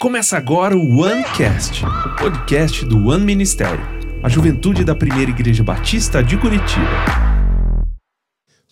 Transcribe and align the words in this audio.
Começa 0.00 0.36
agora 0.36 0.76
o 0.76 0.98
OneCast, 1.02 1.84
o 1.84 2.16
podcast 2.16 2.84
do 2.84 3.06
One 3.06 3.24
Ministério, 3.24 3.80
a 4.22 4.28
juventude 4.28 4.84
da 4.84 4.92
primeira 4.94 5.30
igreja 5.30 5.62
batista 5.62 6.22
de 6.22 6.36
Curitiba. 6.36 6.88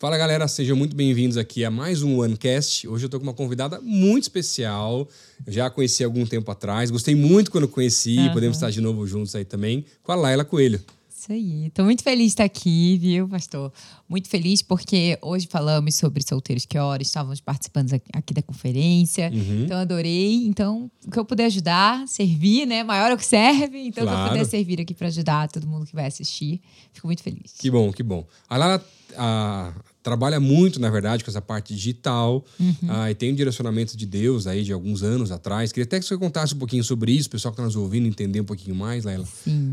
Fala 0.01 0.19
galera, 0.19 0.49
sejam 0.49 0.77
muito 0.77 0.97
bem-vindos 0.97 1.37
aqui 1.37 1.65
a 1.65 1.71
mais 1.71 2.03
um 2.03 2.19
OneCast. 2.19 2.89
Hoje 2.89 3.07
eu 3.07 3.09
tô 3.09 3.19
com 3.19 3.23
uma 3.23 3.33
convidada 3.33 3.81
muito 3.81 4.25
especial. 4.25 5.09
Eu 5.47 5.53
já 5.53 5.67
a 5.67 5.71
conheci 5.71 6.03
há 6.03 6.07
algum 6.09 6.27
tempo 6.27 6.51
atrás, 6.51 6.91
gostei 6.91 7.15
muito 7.15 7.53
quando 7.53 7.69
conheci, 7.69 8.19
Aham. 8.19 8.33
podemos 8.33 8.57
estar 8.57 8.71
de 8.71 8.81
novo 8.81 9.07
juntos 9.07 9.35
aí 9.37 9.45
também, 9.45 9.85
com 10.03 10.11
a 10.11 10.17
Laila 10.17 10.45
Coelho. 10.45 10.81
Isso 11.19 11.33
aí. 11.33 11.71
Tô 11.71 11.83
muito 11.83 12.03
feliz 12.03 12.27
de 12.27 12.33
estar 12.33 12.45
aqui, 12.45 12.99
viu, 12.99 13.27
pastor? 13.27 13.73
Muito 14.07 14.29
feliz 14.29 14.61
porque 14.61 15.19
hoje 15.23 15.49
falamos 15.51 15.95
sobre 15.95 16.23
solteiros 16.23 16.67
que 16.67 16.77
ora, 16.79 17.01
estávamos 17.03 17.41
participando 17.41 17.91
aqui- 18.13 18.35
da 18.35 18.43
conferência. 18.43 19.31
Uhum. 19.33 19.65
Então, 19.65 19.79
adorei. 19.79 20.47
Então, 20.47 20.91
o 21.07 21.11
que 21.11 21.19
eu 21.19 21.25
puder 21.25 21.47
ajudar, 21.47 22.07
servir, 22.07 22.67
né? 22.67 22.85
Maior 22.85 23.11
é 23.11 23.15
o 23.15 23.17
que 23.17 23.25
serve. 23.25 23.79
Então, 23.79 24.05
o 24.05 24.07
que 24.07 24.13
eu 24.13 24.17
Claro. 24.17 24.31
puder 24.33 24.45
servir 24.45 24.79
aqui 24.79 24.93
para 24.93 25.07
ajudar 25.07 25.49
todo 25.49 25.67
mundo 25.67 25.87
que 25.87 25.95
vai 25.95 26.05
assistir, 26.05 26.61
fico 26.93 27.07
muito 27.07 27.23
feliz. 27.23 27.55
Que 27.59 27.71
bom, 27.71 27.91
que 27.91 28.03
bom. 28.03 28.27
A 28.47 28.59
Laila 28.59 28.85
ah, 29.17 29.73
trabalha 30.07 30.39
muito, 30.39 30.79
na 30.79 30.89
verdade, 30.89 31.25
com 31.25 31.31
essa 31.33 31.43
parte 31.43 31.75
digital 31.75 32.45
Uhum. 32.61 32.75
ah, 32.89 33.11
e 33.11 33.15
tem 33.15 33.33
um 33.33 33.35
direcionamento 33.35 33.97
de 33.97 34.07
Deus 34.07 34.47
aí 34.47 34.63
de 34.63 34.73
alguns 34.73 35.03
anos 35.03 35.33
atrás. 35.33 35.73
Queria 35.73 35.85
até 35.85 35.99
que 35.99 36.07
você 36.07 36.17
contasse 36.17 36.55
um 36.55 36.59
pouquinho 36.59 36.85
sobre 36.85 37.11
isso, 37.11 37.27
o 37.27 37.31
pessoal 37.33 37.53
que 37.53 37.57
está 37.57 37.65
nos 37.65 37.75
ouvindo 37.75 38.07
entender 38.07 38.41
um 38.41 38.45
pouquinho 38.45 38.77
mais, 38.77 39.05
Laila. 39.05 39.27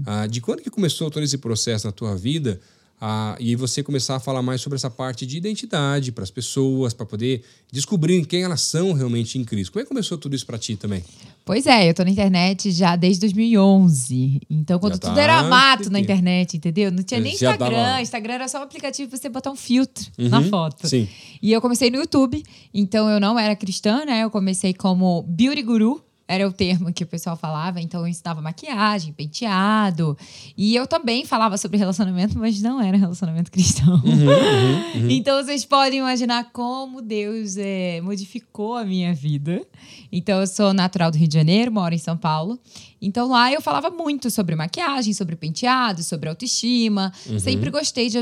Ah, 0.08 0.26
de 0.26 0.42
quando 0.42 0.62
que 0.62 0.72
começou 0.72 1.12
todo 1.12 1.22
esse 1.22 1.38
processo 1.38 1.86
na 1.86 1.92
tua 1.92 2.16
vida 2.16 2.60
ah, 3.06 3.36
e 3.38 3.54
você 3.54 3.84
começar 3.84 4.16
a 4.16 4.20
falar 4.20 4.42
mais 4.42 4.62
sobre 4.62 4.78
essa 4.78 4.90
parte 4.90 5.26
de 5.26 5.36
identidade 5.36 6.10
para 6.10 6.24
as 6.24 6.32
pessoas, 6.32 6.94
para 6.94 7.06
poder 7.06 7.44
descobrir 7.70 8.26
quem 8.26 8.44
elas 8.44 8.62
são 8.62 8.94
realmente 8.94 9.38
em 9.38 9.44
Cristo? 9.44 9.74
Como 9.74 9.82
é 9.82 9.84
que 9.84 9.90
começou 9.90 10.18
tudo 10.18 10.34
isso 10.38 10.46
para 10.46 10.58
ti 10.58 10.78
também? 10.78 11.04
Pois 11.44 11.66
é, 11.68 11.90
eu 11.90 11.94
tô 11.94 12.02
na 12.06 12.10
internet 12.12 12.72
já 12.72 12.96
desde 12.96 13.20
2011. 13.22 14.40
Então, 14.50 14.80
quando 14.80 14.98
tá 14.98 15.10
tudo 15.10 15.20
era 15.20 15.44
mato 15.44 15.90
na 15.90 16.00
internet, 16.00 16.56
entendeu? 16.56 16.92
Não 16.92 17.04
tinha 17.04 17.20
nem 17.20 17.36
Já 17.36 17.52
Instagram. 17.52 17.76
tava- 17.76 18.02
Instagram 18.02 18.34
era 18.36 18.48
só 18.48 18.60
um 18.60 18.64
aplicativo 18.64 19.10
pra 19.10 19.18
você 19.20 19.28
botar 19.28 19.52
um 19.52 19.56
filtro 19.58 20.06
na 20.18 20.40
Uhum, 20.40 20.50
foto. 20.50 20.88
sim. 20.88 21.08
E 21.42 21.52
eu 21.52 21.60
comecei 21.60 21.90
no 21.92 21.98
YouTube. 21.98 22.42
Então, 22.74 23.10
eu 23.10 23.20
não 23.20 23.38
era 23.38 23.56
cristã, 23.56 24.06
né? 24.06 24.24
Eu 24.24 24.32
comecei 24.32 24.74
como 24.74 25.24
beauty 25.24 25.62
guru. 25.62 26.02
Era 26.28 26.48
o 26.48 26.54
termo 26.54 26.94
que 26.94 27.04
o 27.04 27.08
pessoal 27.08 27.36
falava. 27.36 27.82
Então, 27.82 28.02
eu 28.02 28.08
ensinava 28.08 28.42
maquiagem, 28.42 29.14
penteado. 29.14 30.18
E 30.58 30.76
eu 30.76 30.88
também 30.88 31.26
falava 31.26 31.58
sobre 31.58 31.78
relacionamento, 31.78 32.38
mas 32.38 32.62
não 32.62 32.82
era 32.82 32.98
relacionamento 32.98 33.52
cristão. 33.52 33.96
Uhum, 33.96 35.10
Então 35.10 35.44
vocês 35.44 35.66
podem 35.66 36.00
imaginar 36.00 36.50
como 36.52 37.02
Deus 37.02 37.58
é, 37.58 38.02
modificou 38.02 38.76
a 38.78 38.86
minha 38.86 39.14
vida. 39.14 39.66
Então 40.12 40.40
eu 40.40 40.48
sou 40.48 40.74
natural 40.74 41.12
do 41.12 41.18
Rio 41.18 41.28
de 41.28 41.34
Janeiro, 41.34 41.72
moro 41.72 41.94
em 41.94 41.98
São 41.98 42.18
Paulo. 42.18 42.60
Então 43.04 43.28
lá 43.28 43.52
eu 43.52 43.62
falava 43.62 43.90
muito 43.90 44.32
sobre 44.32 44.56
maquiagem, 44.56 45.14
sobre 45.14 45.36
penteado, 45.36 46.02
sobre 46.02 46.30
autoestima. 46.30 47.12
Sempre 47.38 47.70
gostei 47.70 48.10
de 48.10 48.20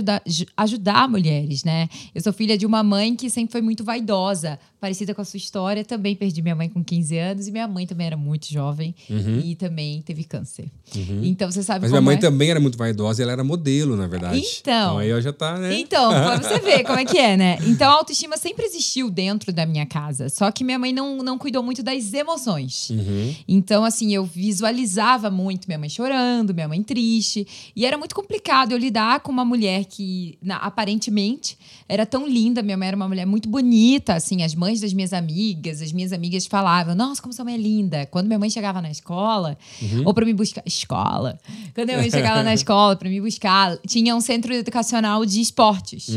ajudar, 0.58 1.08
mulheres, 1.08 1.64
né? 1.64 1.88
Eu 2.16 2.22
sou 2.22 2.34
filha 2.34 2.58
de 2.58 2.66
uma 2.66 2.82
mãe 2.82 3.16
que 3.16 3.30
sempre 3.30 3.52
foi 3.52 3.62
muito 3.62 3.84
vaidosa, 3.84 4.60
parecida 4.80 5.14
com 5.14 5.22
a 5.22 5.26
sua 5.26 5.38
história. 5.38 5.86
Também 5.86 6.16
perdi 6.16 6.42
minha 6.42 6.56
mãe 6.56 6.68
com 6.68 6.84
15 6.84 7.18
anos 7.18 7.48
e 7.48 7.52
minha 7.52 7.68
mãe 7.68 7.86
também 7.86 8.08
era 8.08 8.18
muito 8.18 8.52
jovem 8.52 8.96
e 9.44 9.56
também 9.56 10.02
teve 10.02 10.24
câncer. 10.24 10.72
Então 11.24 11.52
você 11.52 11.62
sabe 11.62 11.82
Mas 11.82 11.92
minha 11.92 12.02
mãe 12.02 12.16
é. 12.16 12.20
também 12.20 12.50
era 12.50 12.60
muito 12.60 12.78
vaidosa 12.78 13.22
e 13.22 13.24
ela 13.24 13.34
era 13.34 13.44
modelo, 13.44 13.96
na 13.96 14.08
verdade. 14.08 14.42
Então. 14.62 14.98
aí 14.98 15.10
eu 15.10 15.22
já 15.22 15.32
tá, 15.32 15.58
né? 15.58 15.80
Então, 15.80 16.10
pra 16.10 16.38
você 16.42 16.60
ver 16.60 16.84
como 16.84 16.98
é 16.98 17.06
que 17.06 17.18
é, 17.18 17.38
né? 17.38 17.60
Então, 17.68 17.90
a 17.90 17.94
autoestima 17.94 18.36
sempre 18.36 18.66
existiu 18.66 19.10
dentro 19.10 19.54
da 19.54 19.66
minha 19.66 19.86
casa. 19.86 20.28
Só 20.30 20.52
que 20.52 20.64
minha 20.64 20.80
mãe 20.80 20.92
não, 20.92 21.18
não 21.18 21.38
cuidou 21.38 21.62
muito 21.62 21.84
das 21.84 22.14
emoções. 22.14 22.90
Uhum. 22.90 23.36
Então, 23.48 23.86
assim, 23.86 24.14
eu 24.14 24.26
visualizava 24.72 25.30
muito 25.30 25.68
minha 25.68 25.78
mãe 25.78 25.90
chorando, 25.90 26.54
minha 26.54 26.68
mãe 26.68 26.82
triste. 26.82 27.46
E 27.76 27.86
era 27.86 27.98
muito 27.98 28.16
complicado 28.16 28.72
eu 28.72 28.78
lidar 28.78 29.20
com 29.20 29.32
uma 29.32 29.44
mulher 29.46 29.86
que, 29.86 30.38
na- 30.42 30.58
aparentemente, 30.58 31.58
era 31.88 32.06
tão 32.06 32.28
linda. 32.28 32.62
Minha 32.64 32.78
mãe 32.78 32.88
era 32.88 32.96
uma 32.98 33.08
mulher 33.08 33.26
muito 33.26 33.50
bonita, 33.50 34.16
assim. 34.16 34.44
As 34.44 34.56
mães 34.56 34.80
das 34.82 34.94
minhas 34.94 35.14
amigas, 35.14 35.82
as 35.82 35.92
minhas 35.92 36.14
amigas 36.14 36.46
falavam: 36.46 36.96
Nossa, 36.96 37.22
como 37.22 37.34
sua 37.34 37.46
mãe 37.46 37.56
é 37.56 37.58
linda. 37.58 38.06
Quando 38.08 38.28
minha 38.28 38.40
mãe 38.40 38.50
chegava 38.50 38.82
na 38.82 38.90
escola, 38.90 39.58
ou 40.06 40.14
pra 40.14 40.26
me 40.26 40.34
buscar. 40.34 40.64
Escola. 40.66 41.40
Quando 41.76 41.88
minha 41.88 41.98
mãe 41.98 42.10
chegava 42.12 42.44
na 42.44 42.54
escola 42.56 42.96
pra 42.96 43.10
me 43.10 43.20
buscar, 43.22 43.78
tinha 43.88 44.16
um 44.16 44.22
centro 44.22 44.54
educacional 44.54 45.26
de 45.26 45.42
esportes. 45.42 46.08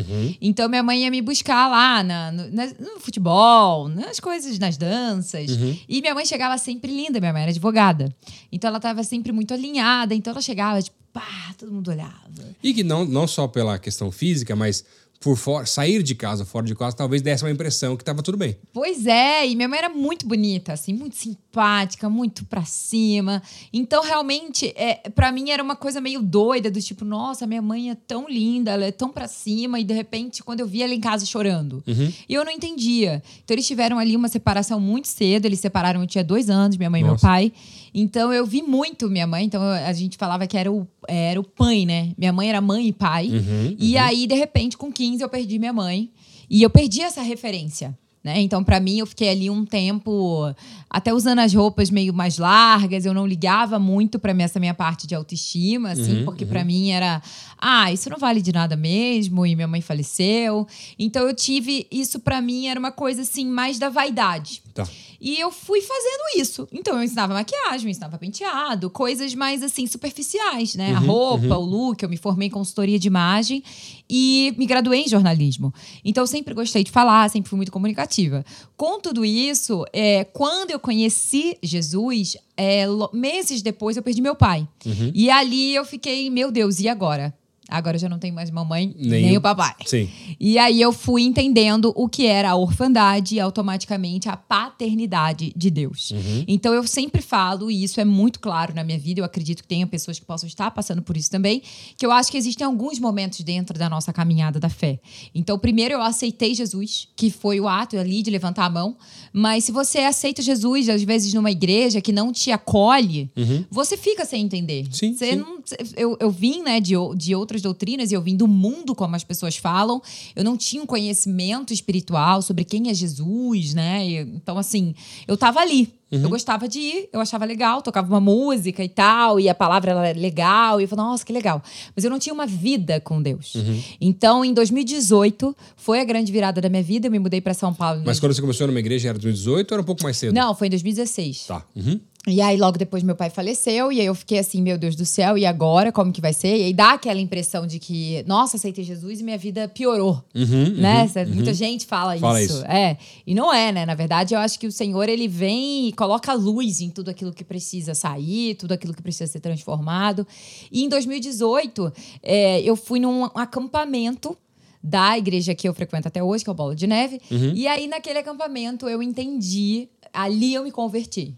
Então, 0.40 0.68
minha 0.68 0.82
mãe 0.82 1.02
ia 1.02 1.10
me 1.10 1.20
buscar 1.20 1.68
lá 1.68 2.02
na- 2.02 2.32
no, 2.32 2.50
na- 2.50 2.66
no 2.78 3.00
futebol, 3.00 3.88
nas 3.88 4.20
coisas, 4.20 4.58
nas 4.58 4.76
danças. 4.76 5.50
E 5.88 6.00
minha 6.00 6.14
mãe 6.14 6.24
chegava 6.26 6.56
sempre 6.58 6.90
linda, 6.94 7.18
minha 7.20 7.32
mãe 7.32 7.42
era 7.42 7.50
advogada. 7.50 8.14
Então 8.50 8.68
ela 8.68 8.78
estava 8.78 9.02
sempre 9.04 9.32
muito 9.32 9.52
alinhada, 9.54 10.14
então 10.14 10.32
ela 10.32 10.40
chegava, 10.42 10.80
tipo, 10.82 10.96
pá, 11.12 11.54
todo 11.58 11.72
mundo 11.72 11.90
olhava. 11.90 12.54
E 12.62 12.74
que 12.74 12.82
não, 12.82 13.04
não 13.04 13.26
só 13.26 13.46
pela 13.46 13.78
questão 13.78 14.10
física, 14.10 14.54
mas 14.56 14.84
por 15.24 15.38
fora, 15.38 15.64
sair 15.64 16.02
de 16.02 16.14
casa, 16.14 16.44
fora 16.44 16.66
de 16.66 16.74
casa, 16.74 16.94
talvez 16.94 17.22
desse 17.22 17.42
uma 17.42 17.50
impressão 17.50 17.96
que 17.96 18.04
tava 18.04 18.22
tudo 18.22 18.36
bem. 18.36 18.58
Pois 18.74 19.06
é, 19.06 19.48
e 19.48 19.56
minha 19.56 19.66
mãe 19.66 19.78
era 19.78 19.88
muito 19.88 20.26
bonita, 20.26 20.74
assim, 20.74 20.92
muito 20.92 21.16
simpática, 21.16 22.10
muito 22.10 22.44
pra 22.44 22.62
cima. 22.66 23.42
Então, 23.72 24.04
realmente, 24.04 24.74
é, 24.76 24.96
para 25.14 25.32
mim 25.32 25.48
era 25.48 25.62
uma 25.62 25.76
coisa 25.76 25.98
meio 25.98 26.20
doida, 26.20 26.70
do 26.70 26.78
tipo, 26.78 27.06
nossa, 27.06 27.46
minha 27.46 27.62
mãe 27.62 27.90
é 27.90 27.94
tão 27.94 28.28
linda, 28.28 28.72
ela 28.72 28.84
é 28.84 28.92
tão 28.92 29.08
pra 29.08 29.26
cima, 29.26 29.80
e 29.80 29.84
de 29.84 29.94
repente, 29.94 30.42
quando 30.42 30.60
eu 30.60 30.66
via 30.66 30.84
ela 30.84 30.92
em 30.92 31.00
casa 31.00 31.24
chorando. 31.24 31.82
E 32.28 32.34
eu 32.34 32.44
não 32.44 32.52
entendia. 32.52 33.22
Então, 33.42 33.54
eles 33.54 33.66
tiveram 33.66 33.98
ali 33.98 34.14
uma 34.14 34.28
separação 34.28 34.78
muito 34.78 35.08
cedo, 35.08 35.46
eles 35.46 35.58
separaram, 35.58 36.02
eu 36.02 36.06
tinha 36.06 36.22
dois 36.22 36.50
anos, 36.50 36.76
minha 36.76 36.90
mãe 36.90 37.00
e 37.00 37.04
meu 37.04 37.14
Nossa. 37.14 37.26
pai. 37.26 37.50
Então, 37.96 38.32
eu 38.32 38.44
vi 38.44 38.60
muito 38.60 39.08
minha 39.08 39.26
mãe, 39.26 39.44
então 39.44 39.62
a 39.62 39.92
gente 39.92 40.18
falava 40.18 40.48
que 40.48 40.58
era 40.58 40.70
o, 40.70 40.84
era 41.06 41.38
o 41.38 41.44
pai, 41.44 41.86
né? 41.86 42.12
Minha 42.18 42.32
mãe 42.32 42.48
era 42.48 42.60
mãe 42.60 42.88
e 42.88 42.92
pai. 42.92 43.30
E 43.78 43.96
aí, 43.96 44.26
de 44.26 44.34
repente, 44.34 44.76
com 44.76 44.90
15, 44.90 45.13
eu 45.20 45.28
perdi 45.28 45.58
minha 45.58 45.72
mãe. 45.72 46.10
E 46.48 46.62
eu 46.62 46.70
perdi 46.70 47.00
essa 47.00 47.22
referência. 47.22 47.96
Né? 48.24 48.40
Então, 48.40 48.64
pra 48.64 48.80
mim, 48.80 48.98
eu 48.98 49.06
fiquei 49.06 49.28
ali 49.28 49.50
um 49.50 49.66
tempo 49.66 50.50
até 50.88 51.12
usando 51.12 51.40
as 51.40 51.52
roupas 51.52 51.90
meio 51.90 52.14
mais 52.14 52.38
largas. 52.38 53.04
Eu 53.04 53.12
não 53.12 53.26
ligava 53.26 53.78
muito 53.78 54.18
mim 54.32 54.44
essa 54.44 54.58
minha 54.58 54.72
parte 54.72 55.06
de 55.06 55.14
autoestima, 55.14 55.90
assim, 55.90 56.24
porque 56.24 56.46
pra 56.46 56.64
mim 56.64 56.90
era, 56.90 57.20
ah, 57.58 57.92
isso 57.92 58.08
não 58.08 58.16
vale 58.16 58.40
de 58.40 58.50
nada 58.50 58.76
mesmo. 58.76 59.44
E 59.44 59.54
minha 59.54 59.68
mãe 59.68 59.82
faleceu. 59.82 60.66
Então, 60.98 61.28
eu 61.28 61.34
tive 61.34 61.86
isso 61.92 62.18
pra 62.18 62.40
mim 62.40 62.66
era 62.66 62.80
uma 62.80 62.90
coisa 62.90 63.20
assim 63.20 63.44
mais 63.44 63.78
da 63.78 63.90
vaidade. 63.90 64.62
Tá. 64.74 64.88
E 65.20 65.38
eu 65.38 65.52
fui 65.52 65.80
fazendo 65.80 66.42
isso. 66.42 66.68
Então, 66.72 66.96
eu 66.96 67.04
ensinava 67.04 67.32
maquiagem, 67.32 67.86
eu 67.86 67.90
ensinava 67.90 68.18
penteado, 68.18 68.90
coisas 68.90 69.32
mais 69.32 69.62
assim, 69.62 69.86
superficiais, 69.86 70.74
né? 70.74 70.92
a 70.92 70.98
roupa, 70.98 71.56
o 71.56 71.64
look, 71.64 72.02
eu 72.02 72.08
me 72.08 72.16
formei 72.16 72.48
em 72.48 72.50
consultoria 72.50 72.98
de 72.98 73.06
imagem 73.06 73.62
e 74.10 74.52
me 74.58 74.66
graduei 74.66 75.02
em 75.02 75.08
jornalismo. 75.08 75.72
Então, 76.04 76.24
eu 76.24 76.26
sempre 76.26 76.52
gostei 76.52 76.82
de 76.82 76.90
falar, 76.90 77.30
sempre 77.30 77.48
fui 77.48 77.56
muito 77.56 77.70
comunicativa. 77.70 78.44
Com 78.76 79.00
tudo 79.00 79.24
isso, 79.24 79.84
é, 79.92 80.24
quando 80.24 80.72
eu 80.72 80.80
conheci 80.80 81.56
Jesus, 81.62 82.36
é, 82.56 82.84
meses 83.12 83.62
depois 83.62 83.96
eu 83.96 84.02
perdi 84.02 84.20
meu 84.20 84.34
pai. 84.34 84.66
E 85.14 85.30
ali 85.30 85.72
eu 85.72 85.84
fiquei, 85.84 86.28
meu 86.30 86.50
Deus, 86.50 86.80
e 86.80 86.88
agora? 86.88 87.32
Agora 87.68 87.96
eu 87.96 88.00
já 88.00 88.08
não 88.08 88.18
tenho 88.18 88.34
mais 88.34 88.50
mamãe 88.50 88.94
Nem 88.98 89.22
nem, 89.22 89.36
o- 89.36 89.40
papai. 89.40 89.74
Sim. 89.86 90.08
E 90.38 90.58
aí 90.58 90.80
eu 90.80 90.92
fui 90.92 91.22
entendendo 91.22 91.92
o 91.96 92.08
que 92.08 92.26
era 92.26 92.50
a 92.50 92.54
orfandade 92.56 93.36
e 93.36 93.40
automaticamente 93.40 94.28
a 94.28 94.36
paternidade 94.36 95.52
de 95.56 95.70
Deus. 95.70 96.12
Então 96.46 96.74
eu 96.74 96.86
sempre 96.86 97.22
falo, 97.22 97.70
e 97.70 97.82
isso 97.84 98.00
é 98.00 98.04
muito 98.04 98.40
claro 98.40 98.74
na 98.74 98.84
minha 98.84 98.98
vida, 98.98 99.20
eu 99.20 99.24
acredito 99.24 99.62
que 99.62 99.68
tenha 99.68 99.86
pessoas 99.86 100.18
que 100.18 100.24
possam 100.26 100.46
estar 100.46 100.70
passando 100.70 101.00
por 101.02 101.16
isso 101.16 101.30
também, 101.30 101.62
que 101.96 102.04
eu 102.04 102.10
acho 102.12 102.30
que 102.30 102.36
existem 102.36 102.66
alguns 102.66 102.98
momentos 102.98 103.40
dentro 103.40 103.78
da 103.78 103.88
nossa 103.88 104.12
caminhada 104.12 104.60
da 104.60 104.68
fé. 104.68 105.00
Então, 105.34 105.58
primeiro 105.58 105.94
eu 105.94 106.02
aceitei 106.02 106.54
Jesus, 106.54 107.08
que 107.16 107.30
foi 107.30 107.60
o 107.60 107.68
ato 107.68 107.96
ali 107.96 108.22
de 108.22 108.30
levantar 108.30 108.66
a 108.66 108.70
mão, 108.70 108.96
mas 109.32 109.64
se 109.64 109.72
você 109.72 110.00
aceita 110.00 110.42
Jesus, 110.42 110.88
às 110.88 111.02
vezes 111.02 111.32
numa 111.32 111.50
igreja 111.50 112.00
que 112.00 112.12
não 112.12 112.32
te 112.32 112.50
acolhe, 112.50 113.30
você 113.70 113.96
fica 113.96 114.24
sem 114.24 114.42
entender. 114.42 114.86
Sim, 114.90 115.14
Você 115.16 115.30
sim. 115.30 115.36
não 115.36 115.54
eu, 115.96 116.16
eu 116.20 116.30
vim, 116.30 116.62
né, 116.62 116.78
de, 116.80 116.94
de 117.16 117.34
outras 117.54 117.62
doutrinas 117.62 118.10
e 118.10 118.14
eu 118.14 118.20
vim 118.20 118.36
do 118.36 118.46
mundo, 118.46 118.94
como 118.94 119.14
as 119.14 119.24
pessoas 119.24 119.56
falam. 119.56 120.02
Eu 120.34 120.44
não 120.44 120.56
tinha 120.56 120.82
um 120.82 120.86
conhecimento 120.86 121.72
espiritual 121.72 122.42
sobre 122.42 122.64
quem 122.64 122.90
é 122.90 122.94
Jesus, 122.94 123.74
né? 123.74 124.04
Então, 124.20 124.58
assim, 124.58 124.94
eu 125.26 125.36
tava 125.36 125.60
ali. 125.60 125.92
Eu 126.10 126.28
gostava 126.28 126.68
de 126.68 126.78
ir, 126.78 127.08
eu 127.12 127.20
achava 127.20 127.44
legal, 127.44 127.82
tocava 127.82 128.06
uma 128.06 128.20
música 128.20 128.84
e 128.84 128.88
tal, 128.88 129.40
e 129.40 129.48
a 129.48 129.54
palavra 129.54 129.90
era 129.90 130.16
legal, 130.16 130.80
e 130.80 130.84
eu 130.84 130.88
falava, 130.88 131.10
nossa, 131.10 131.26
que 131.26 131.32
legal. 131.32 131.60
Mas 131.94 132.04
eu 132.04 132.10
não 132.10 132.20
tinha 132.20 132.32
uma 132.32 132.46
vida 132.46 133.00
com 133.00 133.20
Deus. 133.20 133.54
Então, 134.00 134.44
em 134.44 134.54
2018, 134.54 135.56
foi 135.74 136.00
a 136.00 136.04
grande 136.04 136.30
virada 136.30 136.60
da 136.60 136.68
minha 136.68 136.84
vida. 136.84 137.08
Eu 137.08 137.10
me 137.10 137.18
mudei 137.18 137.40
para 137.40 137.52
São 137.52 137.74
Paulo. 137.74 138.02
Mas 138.06 138.20
quando 138.20 138.32
você 138.32 138.40
começou 138.40 138.68
numa 138.68 138.78
igreja 138.78 139.08
era 139.08 139.18
2018 139.18 139.72
ou 139.72 139.74
era 139.74 139.82
um 139.82 139.84
pouco 139.84 140.04
mais 140.04 140.16
cedo? 140.16 140.32
Não, 140.32 140.54
foi 140.54 140.68
em 140.68 140.70
2016. 140.70 141.46
Tá. 141.48 141.64
Uhum. 141.74 141.98
E 142.26 142.40
aí, 142.40 142.56
logo 142.56 142.78
depois, 142.78 143.02
meu 143.02 143.14
pai 143.14 143.28
faleceu, 143.28 143.92
e 143.92 144.00
aí 144.00 144.06
eu 144.06 144.14
fiquei 144.14 144.38
assim, 144.38 144.62
meu 144.62 144.78
Deus 144.78 144.96
do 144.96 145.04
céu, 145.04 145.36
e 145.36 145.44
agora? 145.44 145.92
Como 145.92 146.10
que 146.10 146.22
vai 146.22 146.32
ser? 146.32 146.56
E 146.56 146.62
aí 146.64 146.72
dá 146.72 146.92
aquela 146.94 147.20
impressão 147.20 147.66
de 147.66 147.78
que, 147.78 148.24
nossa, 148.26 148.56
aceitei 148.56 148.82
Jesus 148.82 149.20
e 149.20 149.22
minha 149.22 149.36
vida 149.36 149.68
piorou. 149.68 150.24
Uhum, 150.34 150.70
né? 150.74 151.02
uhum, 151.02 151.08
Cê- 151.08 151.24
Muita 151.26 151.52
gente 151.52 151.84
fala, 151.84 152.16
Fala 152.18 152.40
isso. 152.42 152.54
isso. 152.54 152.64
É. 152.64 152.96
E 153.26 153.34
não 153.34 153.52
é, 153.52 153.70
né? 153.72 153.84
Na 153.84 153.94
verdade, 153.94 154.32
eu 154.34 154.38
acho 154.40 154.58
que 154.58 154.66
o 154.66 154.72
Senhor, 154.72 155.06
ele 155.06 155.28
vem 155.28 155.88
e 155.88 155.92
coloca 155.92 156.32
luz 156.32 156.80
em 156.80 156.88
tudo 156.88 157.10
aquilo 157.10 157.30
que 157.30 157.44
precisa 157.44 157.94
sair, 157.94 158.54
tudo 158.54 158.72
aquilo 158.72 158.94
que 158.94 159.02
precisa 159.02 159.30
ser 159.30 159.40
transformado. 159.40 160.26
E 160.72 160.82
em 160.82 160.88
2018, 160.88 161.92
é, 162.22 162.62
eu 162.62 162.74
fui 162.74 163.00
num 163.00 163.24
acampamento 163.34 164.34
da 164.82 165.16
igreja 165.18 165.54
que 165.54 165.68
eu 165.68 165.74
frequento 165.74 166.08
até 166.08 166.22
hoje, 166.22 166.42
que 166.42 166.48
é 166.48 166.52
o 166.52 166.56
Bolo 166.56 166.74
de 166.74 166.86
Neve. 166.86 167.20
E 167.54 167.66
aí, 167.66 167.86
naquele 167.86 168.18
acampamento, 168.18 168.88
eu 168.88 169.02
entendi, 169.02 169.88
ali 170.12 170.54
eu 170.54 170.62
me 170.64 170.70
converti. 170.70 171.34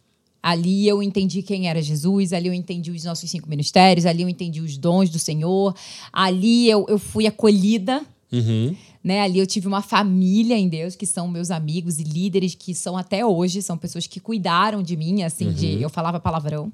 Ali 0.49 0.87
eu 0.87 1.03
entendi 1.03 1.43
quem 1.43 1.69
era 1.69 1.83
Jesus, 1.83 2.33
ali 2.33 2.47
eu 2.47 2.55
entendi 2.55 2.93
os 2.93 3.03
nossos 3.03 3.29
cinco 3.29 3.51
ministérios, 3.51 4.07
ali 4.07 4.23
eu 4.23 4.29
entendi 4.29 4.61
os 4.61 4.79
dons 4.79 5.11
do 5.11 5.19
Senhor, 5.19 5.75
ali 6.13 6.71
eu, 6.71 6.87
eu 6.89 7.01
fui 7.01 7.27
acolhida, 7.27 8.07
Uhum. 8.31 8.77
né? 9.03 9.23
Ali 9.23 9.41
eu 9.41 9.47
tive 9.47 9.67
uma 9.67 9.83
família 9.83 10.57
em 10.57 10.69
Deus, 10.69 10.95
que 10.95 11.05
são 11.05 11.27
meus 11.27 11.51
amigos 11.51 11.99
e 11.99 12.05
líderes, 12.05 12.55
que 12.55 12.77
são 12.77 12.97
até 12.97 13.27
hoje, 13.27 13.61
são 13.61 13.77
pessoas 13.77 14.07
que 14.07 14.21
cuidaram 14.21 14.85
de 14.85 14.97
mim, 14.97 15.25
assim, 15.25 15.51
de 15.53 15.83
eu 15.83 15.91
falava 15.91 16.21
palavrão. 16.21 16.73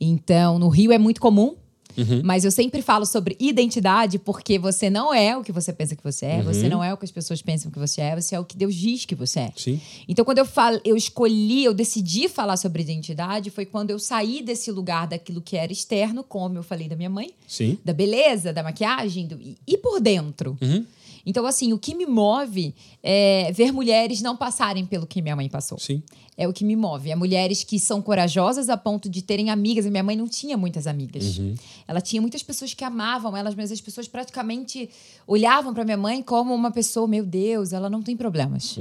Então, 0.00 0.58
no 0.58 0.68
Rio 0.68 0.90
é 0.90 0.98
muito 0.98 1.20
comum. 1.20 1.54
Mas 2.22 2.44
eu 2.44 2.50
sempre 2.50 2.82
falo 2.82 3.06
sobre 3.06 3.36
identidade 3.38 4.18
porque 4.18 4.58
você 4.58 4.90
não 4.90 5.12
é 5.12 5.36
o 5.36 5.42
que 5.42 5.52
você 5.52 5.72
pensa 5.72 5.96
que 5.96 6.02
você 6.02 6.26
é, 6.26 6.42
você 6.42 6.68
não 6.68 6.82
é 6.82 6.92
o 6.92 6.96
que 6.96 7.04
as 7.04 7.10
pessoas 7.10 7.40
pensam 7.42 7.70
que 7.70 7.78
você 7.78 8.00
é, 8.00 8.14
você 8.14 8.34
é 8.34 8.40
o 8.40 8.44
que 8.44 8.56
Deus 8.56 8.74
diz 8.74 9.04
que 9.04 9.14
você 9.14 9.40
é. 9.40 9.52
Sim. 9.56 9.80
Então, 10.08 10.24
quando 10.24 10.38
eu 10.38 10.46
falo, 10.46 10.80
eu 10.84 10.96
escolhi, 10.96 11.64
eu 11.64 11.74
decidi 11.74 12.28
falar 12.28 12.56
sobre 12.56 12.82
identidade, 12.82 13.50
foi 13.50 13.64
quando 13.64 13.90
eu 13.90 13.98
saí 13.98 14.42
desse 14.42 14.70
lugar 14.70 15.06
daquilo 15.06 15.40
que 15.40 15.56
era 15.56 15.72
externo, 15.72 16.22
como 16.22 16.58
eu 16.58 16.62
falei 16.62 16.88
da 16.88 16.96
minha 16.96 17.10
mãe, 17.10 17.30
Sim. 17.46 17.78
da 17.84 17.92
beleza, 17.92 18.52
da 18.52 18.62
maquiagem, 18.62 19.26
do, 19.26 19.40
e, 19.40 19.56
e 19.66 19.78
por 19.78 20.00
dentro. 20.00 20.56
Uhum. 20.60 20.84
Então, 21.26 21.44
assim, 21.44 21.72
o 21.72 21.78
que 21.78 21.92
me 21.92 22.06
move 22.06 22.72
é 23.02 23.50
ver 23.52 23.72
mulheres 23.72 24.22
não 24.22 24.36
passarem 24.36 24.86
pelo 24.86 25.06
que 25.06 25.20
minha 25.20 25.34
mãe 25.34 25.48
passou. 25.48 25.76
Sim. 25.76 26.00
É 26.38 26.46
o 26.46 26.52
que 26.52 26.64
me 26.64 26.76
move. 26.76 27.10
É 27.10 27.16
mulheres 27.16 27.64
que 27.64 27.80
são 27.80 28.00
corajosas 28.00 28.68
a 28.68 28.76
ponto 28.76 29.08
de 29.08 29.22
terem 29.22 29.50
amigas. 29.50 29.86
E 29.86 29.90
minha 29.90 30.02
mãe 30.02 30.14
não 30.14 30.28
tinha 30.28 30.56
muitas 30.56 30.86
amigas. 30.86 31.40
Ela 31.88 32.00
tinha 32.00 32.20
muitas 32.20 32.42
pessoas 32.42 32.74
que 32.74 32.84
amavam 32.84 33.36
elas, 33.36 33.54
mas 33.54 33.72
as 33.72 33.80
pessoas 33.80 34.06
praticamente 34.06 34.88
olhavam 35.26 35.72
para 35.74 35.84
minha 35.84 35.96
mãe 35.96 36.22
como 36.22 36.54
uma 36.54 36.70
pessoa, 36.70 37.08
meu 37.08 37.24
Deus, 37.24 37.72
ela 37.72 37.88
não 37.88 38.02
tem 38.02 38.16
problemas. 38.16 38.78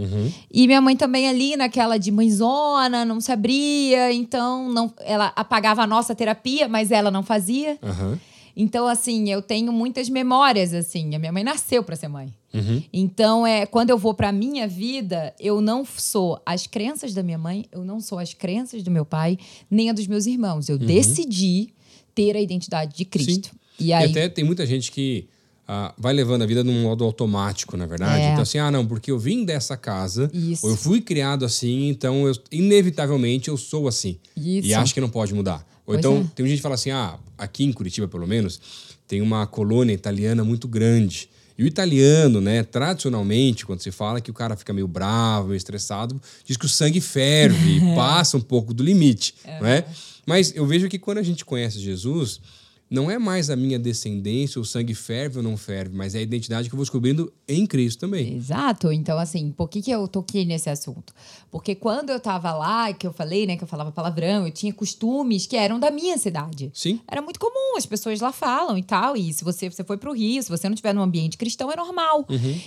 E 0.52 0.68
minha 0.68 0.82
mãe 0.82 0.96
também 0.96 1.28
ali 1.30 1.56
naquela 1.56 1.98
de 1.98 2.12
mãezona, 2.12 3.06
não 3.06 3.22
se 3.22 3.32
abria, 3.32 4.12
então 4.12 4.70
não, 4.70 4.94
ela 5.00 5.32
apagava 5.36 5.82
a 5.82 5.88
nossa 5.88 6.14
terapia, 6.14 6.68
mas 6.68 6.92
ela 6.92 7.10
não 7.10 7.24
fazia. 7.24 7.80
Aham. 7.82 8.20
Então, 8.56 8.88
assim, 8.88 9.30
eu 9.30 9.42
tenho 9.42 9.74
muitas 9.74 10.08
memórias, 10.10 10.74
assim. 10.74 11.14
A 11.14 11.20
minha 11.20 11.32
mãe 11.32 11.44
nasceu 11.44 11.84
para 11.84 11.96
ser 11.96 12.08
mãe. 12.08 12.34
Uhum. 12.54 12.82
Então, 12.94 13.46
é, 13.46 13.66
quando 13.66 13.90
eu 13.90 13.98
vou 13.98 14.14
para 14.14 14.32
minha 14.32 14.68
vida, 14.68 15.34
eu 15.40 15.60
não 15.60 15.84
sou 15.84 16.42
as 16.46 16.66
crenças 16.66 17.14
da 17.14 17.22
minha 17.22 17.38
mãe, 17.38 17.66
eu 17.72 17.84
não 17.84 18.00
sou 18.00 18.18
as 18.18 18.34
crenças 18.34 18.82
do 18.82 18.90
meu 18.90 19.06
pai, 19.06 19.38
nem 19.70 19.90
a 19.90 19.94
dos 19.94 20.08
meus 20.08 20.26
irmãos. 20.26 20.70
Eu 20.70 20.78
decidi 20.78 21.74
ter 22.14 22.36
a 22.36 22.42
identidade 22.42 22.96
de 22.96 23.04
Cristo. 23.04 23.52
E 23.78 23.88
E 23.88 23.92
aí, 23.92 24.10
até 24.10 24.30
tem 24.30 24.46
muita 24.46 24.66
gente 24.66 24.90
que 24.90 25.28
ah, 25.68 25.94
vai 25.98 26.14
levando 26.14 26.44
a 26.44 26.46
vida 26.46 26.64
num 26.64 26.84
modo 26.84 27.04
automático, 27.04 27.76
na 27.76 27.86
verdade. 27.86 28.22
É. 28.22 28.30
Então, 28.30 28.44
assim, 28.44 28.58
ah, 28.58 28.72
não, 28.72 28.86
porque 28.86 29.12
eu 29.12 29.20
vim 29.20 29.44
dessa 29.44 29.76
casa, 29.76 30.30
Isso. 30.34 30.66
ou 30.66 30.72
eu 30.72 30.78
fui 30.78 31.02
criado 31.02 31.44
assim, 31.44 31.90
então 31.90 32.28
eu, 32.28 32.34
inevitavelmente 32.52 33.50
eu 33.50 33.58
sou 33.58 33.88
assim. 33.88 34.18
Isso. 34.38 34.68
E 34.68 34.74
acho 34.74 34.94
que 34.94 35.02
não 35.02 35.10
pode 35.10 35.34
mudar. 35.34 35.66
Ou 35.86 35.94
Pois 35.94 36.00
então, 36.00 36.18
é. 36.18 36.26
tem 36.36 36.48
gente 36.48 36.58
que 36.58 36.64
fala 36.64 36.76
assim, 36.76 36.92
ah, 36.92 37.18
aqui 37.38 37.64
em 37.64 37.72
Curitiba, 37.72 38.08
pelo 38.08 38.28
menos, 38.28 38.60
tem 39.08 39.22
uma 39.22 39.46
colônia 39.46 39.94
italiana 39.94 40.44
muito 40.44 40.68
grande. 40.68 41.30
E 41.58 41.64
o 41.64 41.68
italiano, 41.68 42.42
né, 42.42 42.64
tradicionalmente, 42.64 43.66
quando 43.66 43.80
se 43.80 43.92
fala 43.92 44.20
que 44.20 44.30
o 44.30 44.34
cara 44.34 44.58
fica 44.58 44.74
meio 44.74 44.88
bravo, 44.88 45.50
meio 45.50 45.58
estressado, 45.58 46.20
diz 46.44 46.58
que 46.58 46.66
o 46.66 46.70
sangue 46.70 47.00
ferve 47.00 47.78
e 47.78 47.80
passa 47.96 48.36
um 48.36 48.42
pouco 48.42 48.74
do 48.74 48.84
limite, 48.84 49.36
não 49.62 49.68
é? 49.68 49.86
Mas 50.26 50.54
eu 50.56 50.66
vejo 50.66 50.90
que 50.90 51.00
quando 51.00 51.20
a 51.20 51.24
gente 51.24 51.46
conhece 51.46 51.80
Jesus, 51.80 52.42
não 52.90 53.10
é 53.10 53.18
mais 53.18 53.50
a 53.50 53.56
minha 53.56 53.80
descendência, 53.80 54.62
o 54.62 54.66
sangue 54.66 54.94
ferve 54.94 55.38
ou 55.38 55.44
não 55.44 55.58
ferve, 55.58 55.96
mas 55.96 56.14
é 56.14 56.20
a 56.20 56.22
identidade 56.22 56.70
que 56.70 56.76
eu 56.76 56.78
vou 56.78 56.84
descobrindo 56.84 57.34
em 57.48 57.66
Cristo 57.66 58.00
também. 58.00 58.36
Exato. 58.36 58.92
Então, 58.92 59.18
assim, 59.18 59.52
por 59.52 59.68
que, 59.68 59.82
que 59.82 59.92
eu 59.92 60.08
toquei 60.08 60.46
nesse 60.46 60.70
assunto? 60.70 61.14
Porque 61.50 61.74
quando 61.74 62.12
eu 62.12 62.20
tava 62.20 62.54
lá, 62.54 62.94
que 62.94 63.08
eu 63.08 63.14
falei, 63.14 63.48
né, 63.48 63.58
que 63.58 63.64
eu 63.64 63.68
falava 63.68 63.92
palavrão, 63.92 64.46
eu 64.46 64.52
tinha 64.52 64.72
costumes 64.72 65.48
que 65.48 65.56
eram 65.56 65.80
da 65.80 65.90
minha 65.90 66.18
cidade. 66.18 66.70
Sim. 66.74 67.00
Era 67.08 67.22
muito 67.22 67.40
comum, 67.40 67.76
as 67.78 67.86
pessoas 67.86 68.20
lá 68.20 68.32
falam 68.32 68.78
e 68.78 68.84
tal. 68.84 69.18
E 69.18 69.34
se 69.34 69.44
você, 69.44 69.70
você 69.70 69.84
foi 69.84 69.98
pro 69.98 70.14
Rio, 70.14 70.42
se 70.44 70.50
você 70.50 70.70
não 70.70 70.76
tiver 70.76 70.94
num 70.94 71.02
ambiente 71.02 71.38
cristão, 71.38 71.72
é 71.72 71.76
normal. 71.76 72.26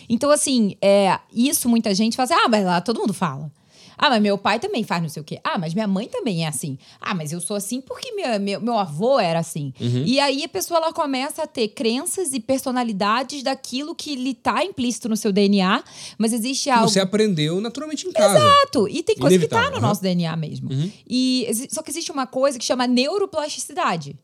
Então, 0.08 0.30
assim, 0.30 0.76
é, 0.82 1.18
isso 1.32 1.68
muita 1.68 1.94
gente 1.94 2.16
fala 2.16 2.24
assim: 2.24 2.34
ah, 2.34 2.48
mas 2.48 2.64
lá 2.64 2.80
todo 2.80 2.98
mundo 2.98 3.14
fala. 3.14 3.50
Ah, 3.98 4.08
mas 4.10 4.22
meu 4.22 4.38
pai 4.38 4.60
também 4.60 4.84
faz 4.84 5.02
não 5.02 5.08
sei 5.08 5.20
o 5.20 5.24
quê. 5.24 5.40
Ah, 5.42 5.58
mas 5.58 5.74
minha 5.74 5.86
mãe 5.88 6.06
também 6.06 6.44
é 6.44 6.48
assim. 6.48 6.78
Ah, 7.00 7.14
mas 7.14 7.32
eu 7.32 7.40
sou 7.40 7.56
assim 7.56 7.80
porque 7.80 8.12
minha- 8.12 8.38
meu, 8.38 8.60
meu 8.60 8.78
avô 8.78 9.18
era 9.18 9.40
assim. 9.40 9.72
E 9.80 10.20
aí 10.20 10.44
a 10.44 10.48
pessoa 10.48 10.78
ela 10.78 10.92
começa 10.92 11.42
a 11.42 11.46
ter 11.46 11.68
crenças 11.68 12.32
e 12.32 12.40
personalidades 12.40 13.42
daquilo 13.42 13.94
que 13.94 14.14
lhe 14.14 14.34
tá 14.34 14.64
implícito 14.64 15.08
no 15.08 15.16
seu 15.16 15.32
DNA, 15.32 15.82
mas 16.16 16.32
existe 16.32 16.70
algo. 16.70 16.88
você 16.88 17.00
aprendeu 17.00 17.60
naturalmente 17.60 18.06
em 18.06 18.12
casa. 18.12 18.38
Exato. 18.38 18.88
E 18.88 19.02
tem 19.02 19.16
coisa 19.16 19.36
que 19.38 19.46
tá 19.48 19.56
Inevitável, 19.56 19.70
no 19.70 19.76
aham. 19.78 19.88
nosso 19.88 20.02
DNA 20.02 20.36
mesmo. 20.36 20.68
E 21.08 21.44
exi- 21.48 21.68
só 21.70 21.82
que 21.82 21.90
existe 21.90 22.12
uma 22.12 22.26
coisa 22.26 22.58
que 22.58 22.64
chama 22.64 22.86
neuroplasticidade. 22.86 24.16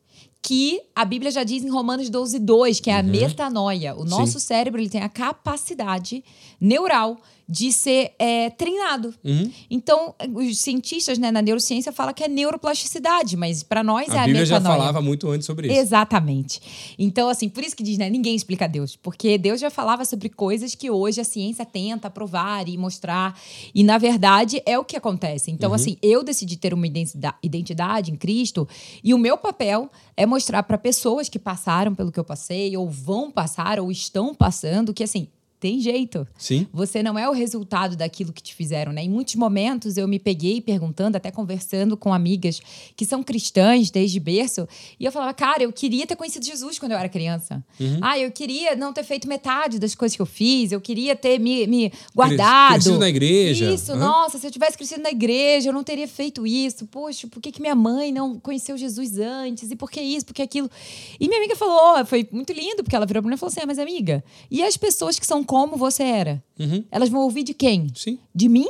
Que 0.47 0.83
a 0.95 1.07
Bíblia 1.07 1.31
já 1.31 1.43
diz 1.43 1.65
em 1.65 1.71
Romanos 1.71 2.11
12, 2.11 2.39
2, 2.39 2.79
que 2.79 2.91
é 2.91 2.99
a 2.99 3.03
metanoia. 3.03 3.95
O 3.97 4.05
nosso 4.05 4.39
cérebro 4.39 4.79
ele 4.79 4.91
tem 4.91 5.01
a 5.01 5.09
capacidade 5.09 6.23
neural 6.61 7.17
de 7.49 7.71
ser 7.73 8.13
é, 8.19 8.51
treinado. 8.51 9.15
Uhum. 9.23 9.51
Então, 9.71 10.15
os 10.35 10.59
cientistas 10.59 11.19
né, 11.19 11.31
na 11.31 11.43
neurociência 11.43 11.93
falam 11.93 12.15
que 12.15 12.25
é 12.25 12.29
neuroplasticidade, 12.29 13.37
mas 13.37 13.63
para 13.63 13.83
nós 13.83 14.09
é 14.09 14.19
A 14.19 14.23
a 14.23 14.27
Bíblia 14.27 14.47
já 14.47 14.61
falava 14.61 15.01
muito 15.03 15.29
antes 15.31 15.47
sobre 15.47 15.69
isso. 15.69 15.79
Exatamente. 15.79 16.61
Então, 16.99 17.29
assim, 17.29 17.49
por 17.49 17.63
isso 17.63 17.77
que 17.77 17.83
diz, 17.83 17.99
né? 17.99 18.09
Ninguém 18.09 18.35
explica 18.35 18.67
Deus. 18.69 18.97
Porque 18.97 19.37
Deus 19.37 19.61
já 19.61 19.71
falava 19.71 20.05
sobre 20.05 20.29
coisas 20.29 20.75
que 20.75 20.91
hoje 20.91 21.21
a 21.21 21.25
ciência 21.25 21.65
tenta 21.67 22.09
provar 22.11 22.69
e 22.69 22.77
mostrar. 22.79 23.39
E, 23.75 23.85
na 23.85 23.99
verdade, 23.99 24.63
é 24.65 24.79
o 24.79 24.85
que 24.85 24.97
acontece. 24.97 25.51
Então, 25.51 25.71
Uhum. 25.71 25.75
assim, 25.77 25.97
eu 26.03 26.23
decidi 26.25 26.57
ter 26.57 26.73
uma 26.73 26.87
identida- 26.87 27.35
identidade 27.43 28.11
em 28.11 28.17
Cristo. 28.17 28.67
E 29.03 29.13
o 29.13 29.19
meu 29.19 29.37
papel 29.37 29.91
é 30.17 30.25
mostrar 30.25 30.63
para 30.63 30.79
pessoas 30.79 31.29
que 31.29 31.39
passaram 31.39 31.95
pelo 31.95 32.11
que 32.11 32.19
eu 32.19 32.25
passei, 32.25 32.77
ou 32.77 32.89
vão 32.89 33.31
passar, 33.31 33.79
ou 33.79 33.91
estão 33.91 34.35
passando, 34.35 34.95
que, 34.95 35.03
assim, 35.05 35.29
tem 35.65 35.81
jeito. 35.81 36.29
Sim. 36.37 36.67
Você 36.75 37.03
não 37.03 37.19
é 37.19 37.27
o 37.27 37.33
resultado 37.33 37.97
daquilo 37.97 38.35
que 38.35 38.43
te 38.43 38.55
fizeram, 38.55 38.93
né? 38.93 39.03
Em 39.03 39.09
muitos 39.09 39.35
momentos 39.35 39.97
eu 39.97 40.07
me 40.07 40.19
peguei 40.19 40.61
perguntando, 40.61 41.17
até 41.17 41.31
conversando 41.31 41.97
com 41.97 42.13
amigas 42.13 42.61
que 42.95 43.07
são 43.07 43.23
cristãs 43.23 43.91
desde 43.91 44.21
berço, 44.21 44.69
e 45.01 45.07
eu 45.07 45.11
falava, 45.11 45.33
cara, 45.33 45.63
eu 45.63 45.73
queria 45.73 46.07
ter 46.07 46.17
conhecido 46.17 46.45
Jesus 46.45 46.79
quando 46.79 46.93
eu 46.93 46.99
era 46.99 47.09
criança. 47.09 47.65
Uhum. 47.81 47.99
Ah, 48.03 48.19
eu 48.19 48.31
queria 48.31 48.77
não 48.77 48.93
ter 48.93 49.05
feito 49.05 49.27
metade 49.27 49.79
das 49.79 49.95
coisas 49.95 50.15
que 50.15 50.21
eu 50.21 50.27
fiz, 50.27 50.71
eu 50.71 50.83
queria 50.83 51.17
ter 51.17 51.41
me, 51.41 51.67
me 51.67 51.91
guardado. 52.15 52.75
crescido 52.75 52.99
na 52.99 53.09
igreja. 53.09 53.73
Isso, 53.73 53.93
Aham. 53.93 54.01
nossa, 54.01 54.37
se 54.37 54.47
eu 54.47 54.51
tivesse 54.51 54.77
crescido 54.77 55.03
na 55.03 55.11
igreja, 55.11 55.71
eu 55.71 55.73
não 55.73 55.83
teria 55.83 56.07
feito 56.07 56.47
isso. 56.47 56.87
Poxa, 56.89 57.27
por 57.27 57.41
que, 57.41 57.51
que 57.51 57.63
minha 57.63 57.75
mãe 57.75 58.13
não 58.13 58.39
conheceu 58.39 58.77
Jesus 58.77 59.19
antes? 59.19 59.71
E 59.71 59.77
por 59.77 59.91
que 59.91 60.03
isso, 60.03 60.27
por 60.27 60.35
que 60.35 60.43
aquilo? 60.43 60.71
E 61.19 61.27
minha 61.27 61.41
amiga 61.41 61.57
falou, 61.57 62.05
foi 62.05 62.29
muito 62.31 62.53
lindo, 62.53 62.85
porque 62.85 62.95
ela 62.95 63.07
virou 63.07 63.23
pra 63.23 63.31
mim 63.31 63.37
e 63.37 63.39
falou 63.39 63.51
assim, 63.51 63.61
ah, 63.63 63.67
mas 63.67 63.79
amiga, 63.79 64.23
e 64.51 64.63
as 64.63 64.77
pessoas 64.77 65.19
que 65.19 65.27
são 65.27 65.43
como 65.55 65.77
você 65.77 66.03
era? 66.03 66.43
Uhum. 66.59 66.83
Elas 66.91 67.09
vão 67.09 67.21
ouvir 67.21 67.45
de 67.45 67.55
quem? 67.55 67.87
Sim. 67.95 68.19
De 68.35 68.49
mim? 68.49 68.67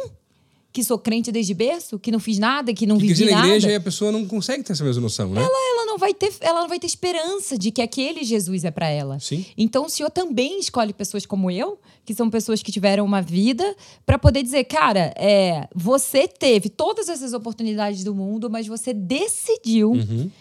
Que 0.74 0.82
sou 0.82 0.98
crente 0.98 1.30
desde 1.30 1.54
berço? 1.54 2.00
Que 2.00 2.10
não 2.10 2.18
fiz 2.18 2.36
nada? 2.36 2.74
Que 2.74 2.84
não 2.84 2.96
Que 2.98 3.06
vivi 3.06 3.14
cresci 3.14 3.30
na 3.30 3.36
nada? 3.36 3.46
igreja 3.46 3.70
e 3.70 3.76
a 3.76 3.80
pessoa 3.80 4.10
não 4.10 4.26
consegue 4.26 4.64
ter 4.64 4.72
essa 4.72 4.82
mesma 4.82 5.02
noção, 5.02 5.30
né? 5.30 5.40
ela 5.40 5.86
não 5.86 5.96
vai 5.96 6.12
ter, 6.12 6.32
ela 6.40 6.62
não 6.62 6.68
vai 6.68 6.80
ter 6.80 6.88
esperança 6.88 7.56
de 7.56 7.70
que 7.70 7.80
aquele 7.80 8.24
Jesus 8.24 8.64
é 8.64 8.72
para 8.72 8.88
ela. 8.88 9.20
Sim. 9.20 9.46
Então 9.56 9.86
o 9.86 9.88
Senhor 9.88 10.10
também 10.10 10.58
escolhe 10.58 10.92
pessoas 10.92 11.24
como 11.24 11.48
eu, 11.48 11.78
que 12.04 12.12
são 12.12 12.28
pessoas 12.28 12.60
que 12.60 12.72
tiveram 12.72 13.04
uma 13.04 13.22
vida, 13.22 13.76
para 14.04 14.18
poder 14.18 14.42
dizer, 14.42 14.64
cara, 14.64 15.14
é, 15.16 15.68
você 15.72 16.26
teve 16.26 16.68
todas 16.68 17.08
essas 17.08 17.32
oportunidades 17.32 18.02
do 18.02 18.12
mundo, 18.12 18.50
mas 18.50 18.66
você 18.66 18.92
decidiu 18.92 19.92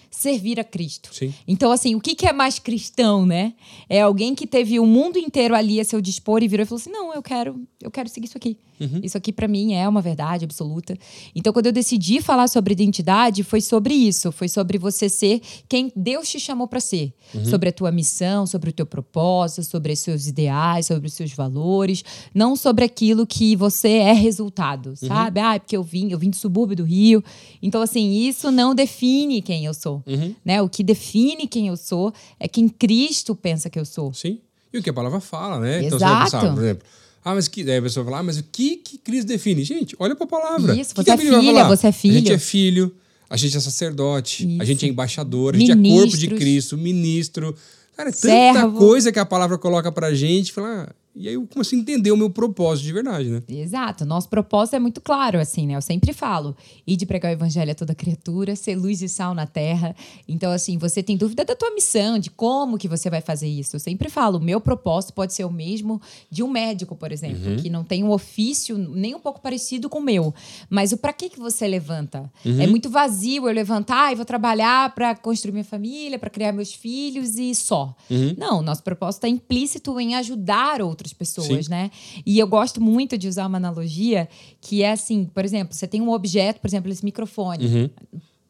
servir 0.09 0.59
a 0.59 0.63
Cristo. 0.63 1.09
Uhum. 1.09 1.13
Sim. 1.13 1.33
Então, 1.47 1.71
assim, 1.71 1.93
o 1.93 2.01
que, 2.01 2.15
que 2.15 2.25
é 2.25 2.33
mais 2.33 2.57
cristão, 2.57 3.23
né? 3.23 3.53
É 3.87 4.01
alguém 4.01 4.33
que 4.33 4.47
teve 4.47 4.79
o 4.79 4.85
mundo 4.85 5.19
inteiro 5.19 5.53
ali 5.55 5.79
a 5.79 5.85
seu 5.85 6.01
dispor 6.01 6.41
e 6.41 6.47
virou 6.47 6.63
e 6.63 6.67
falou 6.67 6.81
assim: 6.81 6.91
não, 6.91 7.13
eu 7.13 7.21
quero, 7.21 7.61
eu 7.81 7.91
quero 7.91 8.09
seguir 8.09 8.27
isso 8.27 8.37
aqui. 8.37 8.57
Isso 9.03 9.17
aqui 9.17 9.31
para 9.31 9.47
mim 9.47 9.73
é 9.73 9.87
uma 9.87 10.01
verdade 10.01 10.45
absoluta. 10.45 10.97
Então, 11.35 11.53
quando 11.53 11.67
eu 11.67 11.71
decidi 11.71 12.21
falar 12.21 12.47
sobre 12.47 12.73
identidade, 12.73 13.43
foi 13.43 13.61
sobre 13.61 13.93
isso, 13.93 14.31
foi 14.31 14.47
sobre 14.47 14.77
você 14.77 15.09
ser 15.09 15.41
quem 15.67 15.91
Deus 15.95 16.29
te 16.29 16.39
chamou 16.39 16.67
para 16.67 16.79
ser, 16.79 17.13
sobre 17.43 17.69
a 17.69 17.71
tua 17.71 17.91
missão, 17.91 18.45
sobre 18.45 18.69
o 18.69 18.73
teu 18.73 18.85
propósito, 18.85 19.63
sobre 19.63 19.93
os 19.93 19.99
seus 19.99 20.27
ideais, 20.27 20.87
sobre 20.87 21.07
os 21.07 21.13
seus 21.13 21.33
valores, 21.33 22.03
não 22.33 22.55
sobre 22.55 22.85
aquilo 22.85 23.25
que 23.25 23.55
você 23.55 23.89
é 23.89 24.13
resultado, 24.13 24.95
sabe? 24.95 25.39
Ah, 25.39 25.55
é 25.55 25.59
porque 25.59 25.77
eu 25.77 25.83
vim, 25.83 26.11
eu 26.11 26.19
vim 26.19 26.29
do 26.29 26.35
subúrbio 26.35 26.75
do 26.75 26.83
Rio. 26.83 27.23
Então, 27.61 27.81
assim, 27.81 28.11
isso 28.11 28.51
não 28.51 28.75
define 28.75 29.41
quem 29.41 29.65
eu 29.65 29.73
sou, 29.73 30.03
né? 30.43 30.61
O 30.61 30.69
que 30.69 30.83
define 30.83 31.47
quem 31.47 31.67
eu 31.67 31.77
sou 31.77 32.13
é 32.39 32.47
quem 32.47 32.67
Cristo 32.67 33.35
pensa 33.35 33.69
que 33.69 33.79
eu 33.79 33.85
sou. 33.85 34.13
Sim. 34.13 34.39
E 34.73 34.79
o 34.79 34.83
que 34.83 34.89
a 34.89 34.93
palavra 34.93 35.19
fala, 35.19 35.59
né? 35.59 35.83
Então 35.83 35.99
você 35.99 36.05
Exato. 36.05 36.23
pensar, 36.23 36.53
por 36.53 36.63
exemplo. 36.63 36.87
Ah, 37.23 37.33
mas 37.33 37.47
que. 37.47 37.63
Daí 37.63 37.77
a 37.77 37.81
pessoa 37.81 38.03
fala, 38.03 38.19
ah, 38.19 38.23
mas 38.23 38.37
o 38.37 38.43
que, 38.51 38.77
que 38.77 38.97
Cristo 38.97 39.27
define? 39.27 39.63
Gente, 39.63 39.95
olha 39.99 40.15
pra 40.15 40.27
palavra. 40.27 40.75
Isso, 40.75 40.93
que 40.93 41.01
você 41.01 41.03
que 41.05 41.11
a 41.11 41.13
é 41.13 41.17
filha, 41.17 41.63
você 41.65 41.87
é 41.87 41.89
A 41.89 41.91
gente 41.91 42.21
filho. 42.23 42.33
é 42.33 42.37
filho, 42.37 42.95
a 43.29 43.37
gente 43.37 43.57
é 43.57 43.59
sacerdote, 43.59 44.45
a 44.45 44.47
Isso. 44.47 44.65
gente 44.65 44.85
é 44.85 44.89
embaixador, 44.89 45.55
a 45.55 45.57
gente 45.57 45.71
é 45.71 45.75
corpo 45.75 45.83
de 46.17 46.27
Ministros. 46.27 46.39
Cristo, 46.39 46.77
ministro. 46.77 47.55
Cara, 47.95 48.09
é 48.09 48.11
tanta 48.11 48.69
coisa 48.69 49.11
que 49.11 49.19
a 49.19 49.25
palavra 49.25 49.57
coloca 49.57 49.91
pra 49.91 50.13
gente. 50.13 50.51
Fala, 50.51 50.89
ah, 50.89 50.95
e 51.15 51.27
aí 51.27 51.35
eu 51.35 51.45
começo 51.45 51.75
a 51.75 51.77
entender 51.77 52.11
o 52.11 52.17
meu 52.17 52.29
propósito 52.29 52.85
de 52.85 52.93
verdade, 52.93 53.29
né? 53.29 53.43
Exato. 53.47 54.05
Nosso 54.05 54.27
propósito 54.29 54.75
é 54.75 54.79
muito 54.79 54.99
claro, 54.99 55.39
assim, 55.39 55.67
né? 55.67 55.75
Eu 55.75 55.81
sempre 55.81 56.11
falo. 56.13 56.55
Ir 56.87 56.95
de 56.95 57.05
pregar 57.05 57.31
o 57.31 57.33
evangelho 57.33 57.71
a 57.71 57.75
toda 57.75 57.93
criatura, 57.93 58.55
ser 58.55 58.75
luz 58.75 59.01
e 59.01 59.09
sal 59.09 59.33
na 59.33 59.45
terra. 59.45 59.95
Então, 60.27 60.51
assim, 60.51 60.77
você 60.77 61.03
tem 61.03 61.15
dúvida 61.15 61.45
da 61.45 61.55
tua 61.55 61.71
missão, 61.71 62.17
de 62.17 62.29
como 62.29 62.77
que 62.77 62.87
você 62.87 63.09
vai 63.09 63.21
fazer 63.21 63.47
isso. 63.47 63.75
Eu 63.75 63.79
sempre 63.79 64.09
falo, 64.09 64.39
o 64.39 64.41
meu 64.41 64.59
propósito 64.59 65.13
pode 65.13 65.33
ser 65.33 65.43
o 65.43 65.51
mesmo 65.51 66.01
de 66.31 66.41
um 66.41 66.49
médico, 66.49 66.95
por 66.95 67.11
exemplo, 67.11 67.57
que 67.61 67.69
não 67.69 67.83
tem 67.83 68.03
um 68.03 68.11
ofício 68.11 68.77
nem 68.77 69.13
um 69.13 69.19
pouco 69.19 69.41
parecido 69.41 69.89
com 69.89 69.99
o 69.99 70.03
meu. 70.03 70.33
Mas 70.69 70.91
o 70.91 70.97
para 70.97 71.13
que 71.13 71.29
que 71.29 71.39
você 71.39 71.67
levanta? 71.67 72.31
É 72.43 72.65
muito 72.65 72.89
vazio 72.89 73.47
eu 73.47 73.53
levantar 73.53 74.11
e 74.11 74.15
vou 74.15 74.25
trabalhar 74.25 74.93
para 74.95 75.15
construir 75.15 75.51
minha 75.51 75.63
família, 75.63 76.17
para 76.17 76.29
criar 76.29 76.51
meus 76.51 76.73
filhos 76.73 77.37
e 77.37 77.53
só. 77.53 77.95
Não, 78.37 78.61
nosso 78.61 78.81
propósito 78.81 79.25
é 79.25 79.29
implícito 79.29 79.99
em 79.99 80.15
ajudar 80.15 80.81
outras 81.03 81.13
pessoas, 81.13 81.65
Sim. 81.65 81.71
né? 81.71 81.91
E 82.25 82.39
eu 82.39 82.47
gosto 82.47 82.81
muito 82.81 83.17
de 83.17 83.27
usar 83.27 83.45
uma 83.45 83.57
analogia 83.57 84.27
que 84.61 84.81
é 84.81 84.91
assim, 84.91 85.25
por 85.25 85.43
exemplo, 85.43 85.75
você 85.75 85.87
tem 85.87 86.01
um 86.01 86.09
objeto, 86.11 86.59
por 86.59 86.67
exemplo, 86.67 86.91
esse 86.91 87.03
microfone. 87.03 87.91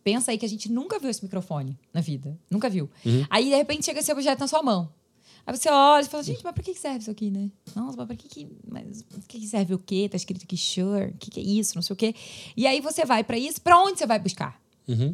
Pensa 0.03 0.31
aí 0.31 0.37
que 0.37 0.45
a 0.45 0.49
gente 0.49 0.71
nunca 0.71 0.99
viu 0.99 1.09
esse 1.09 1.23
microfone 1.23 1.77
na 1.93 2.01
vida. 2.01 2.37
Nunca 2.49 2.69
viu. 2.69 2.89
Aí, 3.29 3.45
de 3.45 3.55
repente, 3.55 3.85
chega 3.85 3.99
esse 3.99 4.11
objeto 4.11 4.39
na 4.39 4.47
sua 4.47 4.61
mão. 4.61 4.89
Aí 5.45 5.57
você 5.57 5.69
olha 5.69 6.05
e 6.05 6.07
fala, 6.07 6.23
gente, 6.23 6.41
mas 6.43 6.53
pra 6.53 6.63
que 6.63 6.73
que 6.73 6.79
serve 6.79 6.99
isso 6.99 7.11
aqui, 7.11 7.29
né? 7.29 7.49
Nossa, 7.75 7.97
mas 7.97 8.07
pra 8.07 8.15
que 8.15 8.29
que... 8.29 8.47
Mas 8.65 9.03
que 9.27 9.39
que 9.39 9.47
serve 9.47 9.73
o 9.73 9.79
quê? 9.79 10.07
Tá 10.09 10.15
escrito 10.15 10.43
aqui, 10.43 10.57
sure. 10.57 11.07
O 11.07 11.17
que 11.17 11.31
que 11.31 11.39
é 11.39 11.43
isso? 11.43 11.75
Não 11.75 11.81
sei 11.81 11.93
o 11.93 11.97
quê. 11.97 12.15
E 12.55 12.65
aí 12.65 12.79
você 12.79 13.03
vai 13.03 13.23
pra 13.23 13.37
isso. 13.37 13.61
Pra 13.61 13.77
onde 13.81 13.99
você 13.99 14.05
vai 14.05 14.19
buscar? 14.19 14.61
Uhum. 14.87 15.13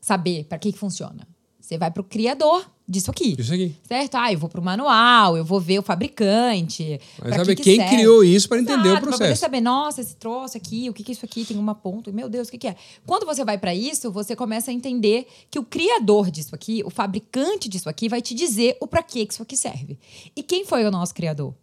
Saber 0.00 0.44
pra 0.44 0.58
que 0.58 0.70
que 0.72 0.78
funciona. 0.78 1.26
Você 1.64 1.78
vai 1.78 1.90
pro 1.90 2.04
criador 2.04 2.70
disso 2.86 3.10
aqui. 3.10 3.36
Isso 3.38 3.54
aqui. 3.54 3.74
Certo? 3.88 4.16
Ah, 4.16 4.30
eu 4.30 4.38
vou 4.38 4.50
pro 4.50 4.60
manual, 4.60 5.34
eu 5.34 5.42
vou 5.46 5.58
ver 5.58 5.78
o 5.78 5.82
fabricante. 5.82 7.00
Mas 7.18 7.28
pra 7.28 7.38
saber 7.38 7.56
que 7.56 7.62
que 7.62 7.70
quem 7.70 7.76
serve. 7.80 7.96
criou 7.96 8.22
isso 8.22 8.46
para 8.46 8.60
entender 8.60 8.88
o 8.88 8.90
Exato, 8.90 9.00
Pra 9.00 9.12
poder 9.12 9.16
processo. 9.16 9.40
saber, 9.40 9.60
nossa, 9.62 10.02
esse 10.02 10.14
troço 10.16 10.58
aqui, 10.58 10.90
o 10.90 10.92
que, 10.92 11.02
que 11.02 11.12
é 11.12 11.14
isso 11.14 11.24
aqui 11.24 11.42
tem 11.42 11.56
uma 11.56 11.74
ponta, 11.74 12.12
meu 12.12 12.28
Deus, 12.28 12.48
o 12.48 12.50
que, 12.50 12.58
que 12.58 12.68
é? 12.68 12.76
Quando 13.06 13.24
você 13.24 13.42
vai 13.46 13.56
pra 13.56 13.74
isso, 13.74 14.12
você 14.12 14.36
começa 14.36 14.70
a 14.70 14.74
entender 14.74 15.26
que 15.50 15.58
o 15.58 15.64
criador 15.64 16.30
disso 16.30 16.54
aqui, 16.54 16.82
o 16.84 16.90
fabricante 16.90 17.66
disso 17.66 17.88
aqui, 17.88 18.10
vai 18.10 18.20
te 18.20 18.34
dizer 18.34 18.76
o 18.78 18.86
pra 18.86 19.02
que 19.02 19.26
isso 19.26 19.42
aqui 19.42 19.56
serve. 19.56 19.98
E 20.36 20.42
quem 20.42 20.66
foi 20.66 20.84
o 20.84 20.90
nosso 20.90 21.14
criador? 21.14 21.54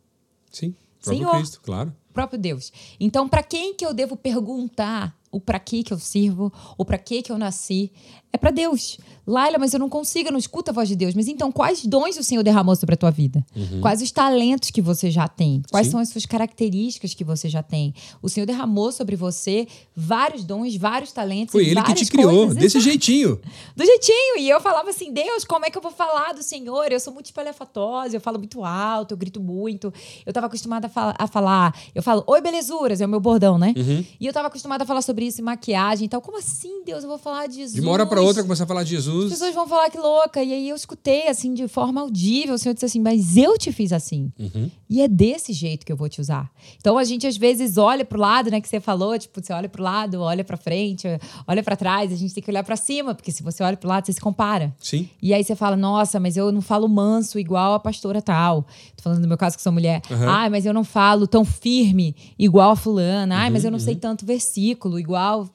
Sim. 0.52 0.74
Próprio 1.00 1.18
Senhor. 1.28 1.38
Cristo, 1.38 1.62
claro. 1.62 1.96
O 2.10 2.14
próprio 2.14 2.40
Deus. 2.40 2.74
Então, 3.00 3.30
pra 3.30 3.44
quem 3.44 3.76
que 3.76 3.86
eu 3.86 3.94
devo 3.94 4.18
perguntar 4.18 5.16
o 5.32 5.40
pra 5.40 5.60
que 5.60 5.84
que 5.84 5.94
eu 5.94 6.00
sirvo, 6.00 6.52
o 6.78 6.84
pra 6.86 6.98
que 6.98 7.22
que 7.22 7.32
eu 7.32 7.38
nasci? 7.38 7.92
É 8.34 8.38
pra 8.38 8.50
Deus. 8.50 8.98
Laila, 9.28 9.58
mas 9.58 9.74
eu 9.74 9.80
não 9.80 9.90
consigo, 9.90 10.30
eu 10.30 10.32
não 10.32 10.40
escuto 10.40 10.72
a 10.72 10.74
voz 10.74 10.88
de 10.88 10.96
Deus. 10.96 11.14
Mas 11.14 11.28
então, 11.28 11.52
quais 11.52 11.86
dons 11.86 12.18
o 12.18 12.24
Senhor 12.24 12.42
derramou 12.44 12.76
sobre 12.78 12.94
a 12.96 12.98
tua 12.98 13.12
vida? 13.12 13.46
Quais 13.82 14.02
os 14.02 14.10
talentos 14.10 14.72
que 14.72 14.82
você 14.82 15.12
já 15.12 15.28
tem? 15.28 15.62
Quais 15.70 15.88
Sim. 15.88 15.92
são 15.92 16.00
as 16.00 16.10
suas 16.10 16.26
características 16.26 17.14
que 17.14 17.24
você 17.26 17.50
já 17.50 17.62
tem? 17.62 17.94
O 18.22 18.30
Senhor 18.30 18.46
derramou 18.46 18.90
sobre 18.92 19.16
você 19.18 19.68
vários 19.96 20.44
dons, 20.46 20.76
vários 20.78 21.12
talentos. 21.12 21.52
Foi 21.52 21.66
ele 21.68 21.82
que 21.84 21.94
te 21.94 22.06
criou, 22.06 22.32
coisas. 22.32 22.56
desse 22.56 22.78
Exato. 22.78 22.86
jeitinho. 22.86 23.40
Do 23.76 23.86
jeitinho. 23.86 24.38
E 24.40 24.50
eu 24.50 24.62
falava 24.62 24.90
assim, 24.90 25.12
Deus, 25.12 25.44
como 25.44 25.66
é 25.66 25.70
que 25.70 25.78
eu 25.78 25.82
vou 25.82 25.92
falar 25.92 26.34
do 26.34 26.42
Senhor? 26.42 26.90
Eu 26.92 27.00
sou 27.00 27.14
muito 27.14 27.26
espalhafatosa, 27.26 28.16
eu 28.16 28.22
falo 28.22 28.38
muito 28.40 28.64
alto, 28.64 29.12
eu 29.14 29.18
grito 29.18 29.42
muito. 29.42 29.94
Eu 30.26 30.32
tava 30.34 30.48
acostumada 30.48 30.88
a, 30.88 30.90
fala- 30.90 31.16
a 31.20 31.28
falar. 31.28 31.78
Eu 31.94 32.02
falo, 32.02 32.24
oi, 32.28 32.40
belezuras, 32.42 33.02
é 33.02 33.06
o 33.06 33.10
meu 33.10 33.20
bordão, 33.20 33.58
né? 33.58 33.74
Uhum. 33.78 34.06
E 34.20 34.26
eu 34.26 34.32
tava 34.34 34.48
acostumada 34.48 34.84
a 34.84 34.88
falar 34.88 35.02
sobre 35.02 35.21
isso 35.24 35.42
em 35.42 35.44
maquiagem 35.44 36.06
e 36.06 36.10
tal. 36.10 36.22
Como 36.22 36.38
assim, 36.38 36.84
Deus? 36.84 37.04
Eu 37.04 37.10
vou 37.10 37.18
falar 37.18 37.48
de 37.48 37.56
Jesus. 37.56 37.74
De 37.74 37.82
uma 37.82 37.92
hora 37.92 38.06
para 38.06 38.22
outra, 38.22 38.42
começar 38.44 38.64
a 38.64 38.68
falar 38.68 38.84
de 38.84 38.96
As 38.96 39.04
Jesus. 39.04 39.32
pessoas 39.32 39.54
vão 39.56 39.68
falar 39.68 39.90
que 39.90 39.98
louca. 39.98 40.44
E 40.44 40.54
aí 40.54 40.70
eu 40.70 40.76
escutei, 40.76 41.28
assim, 41.28 41.54
de 41.54 41.68
forma 41.68 42.02
audível. 42.02 42.56
O 42.56 42.58
Senhor 42.58 42.74
disse 42.74 42.86
assim, 42.86 43.00
mas 43.00 43.38
eu 43.38 43.58
te 43.58 43.72
fiz 43.72 43.92
assim. 43.94 44.32
Uhum. 44.40 44.70
E 44.90 45.02
é 45.02 45.08
desse 45.08 45.54
jeito 45.54 45.86
que 45.86 45.92
eu 45.92 45.96
vou 45.98 46.10
te 46.10 46.20
usar. 46.20 46.52
Então 46.78 46.98
a 46.98 47.04
gente 47.04 47.26
às 47.26 47.38
vezes 47.38 47.78
olha 47.78 48.04
pro 48.04 48.20
lado, 48.20 48.50
né, 48.52 48.60
que 48.60 48.68
você 48.68 48.80
falou, 48.80 49.18
tipo, 49.18 49.42
você 49.42 49.54
olha 49.54 49.70
pro 49.70 49.82
lado, 49.84 50.20
olha 50.22 50.44
pra 50.44 50.58
frente, 50.58 51.08
olha 51.48 51.64
pra 51.64 51.76
trás, 51.76 52.12
a 52.12 52.16
gente 52.16 52.34
tem 52.34 52.44
que 52.44 52.50
olhar 52.52 52.64
pra 52.64 52.76
cima, 52.76 53.16
porque 53.16 53.32
se 53.32 53.42
você 53.44 53.64
olha 53.64 53.78
pro 53.78 53.88
lado, 53.88 54.06
você 54.06 54.14
se 54.14 54.20
compara. 54.22 54.74
Sim. 54.80 55.10
E 55.22 55.34
aí 55.34 55.44
você 55.44 55.56
fala, 55.56 55.76
nossa, 55.78 56.20
mas 56.20 56.36
eu 56.38 56.52
não 56.52 56.62
falo 56.62 56.88
manso 56.90 57.40
igual 57.40 57.74
a 57.74 57.80
pastora 57.80 58.22
tal. 58.22 58.64
Tô 58.96 59.04
falando 59.04 59.22
do 59.22 59.28
meu 59.28 59.38
caso 59.38 59.56
que 59.56 59.62
sou 59.64 59.72
mulher. 59.72 60.02
Aham. 60.12 60.28
Ai, 60.30 60.50
mas 60.50 60.66
eu 60.66 60.74
não 60.74 60.84
falo 60.84 61.26
tão 61.28 61.46
firme 61.46 62.16
igual 62.38 62.72
a 62.72 62.76
fulana. 62.76 63.36
Ai, 63.38 63.48
Uhum, 63.48 63.54
mas 63.54 63.64
eu 63.66 63.72
não 63.72 63.80
sei 63.80 63.96
tanto 63.96 64.26
versículo 64.26 65.00
igual. 65.00 65.11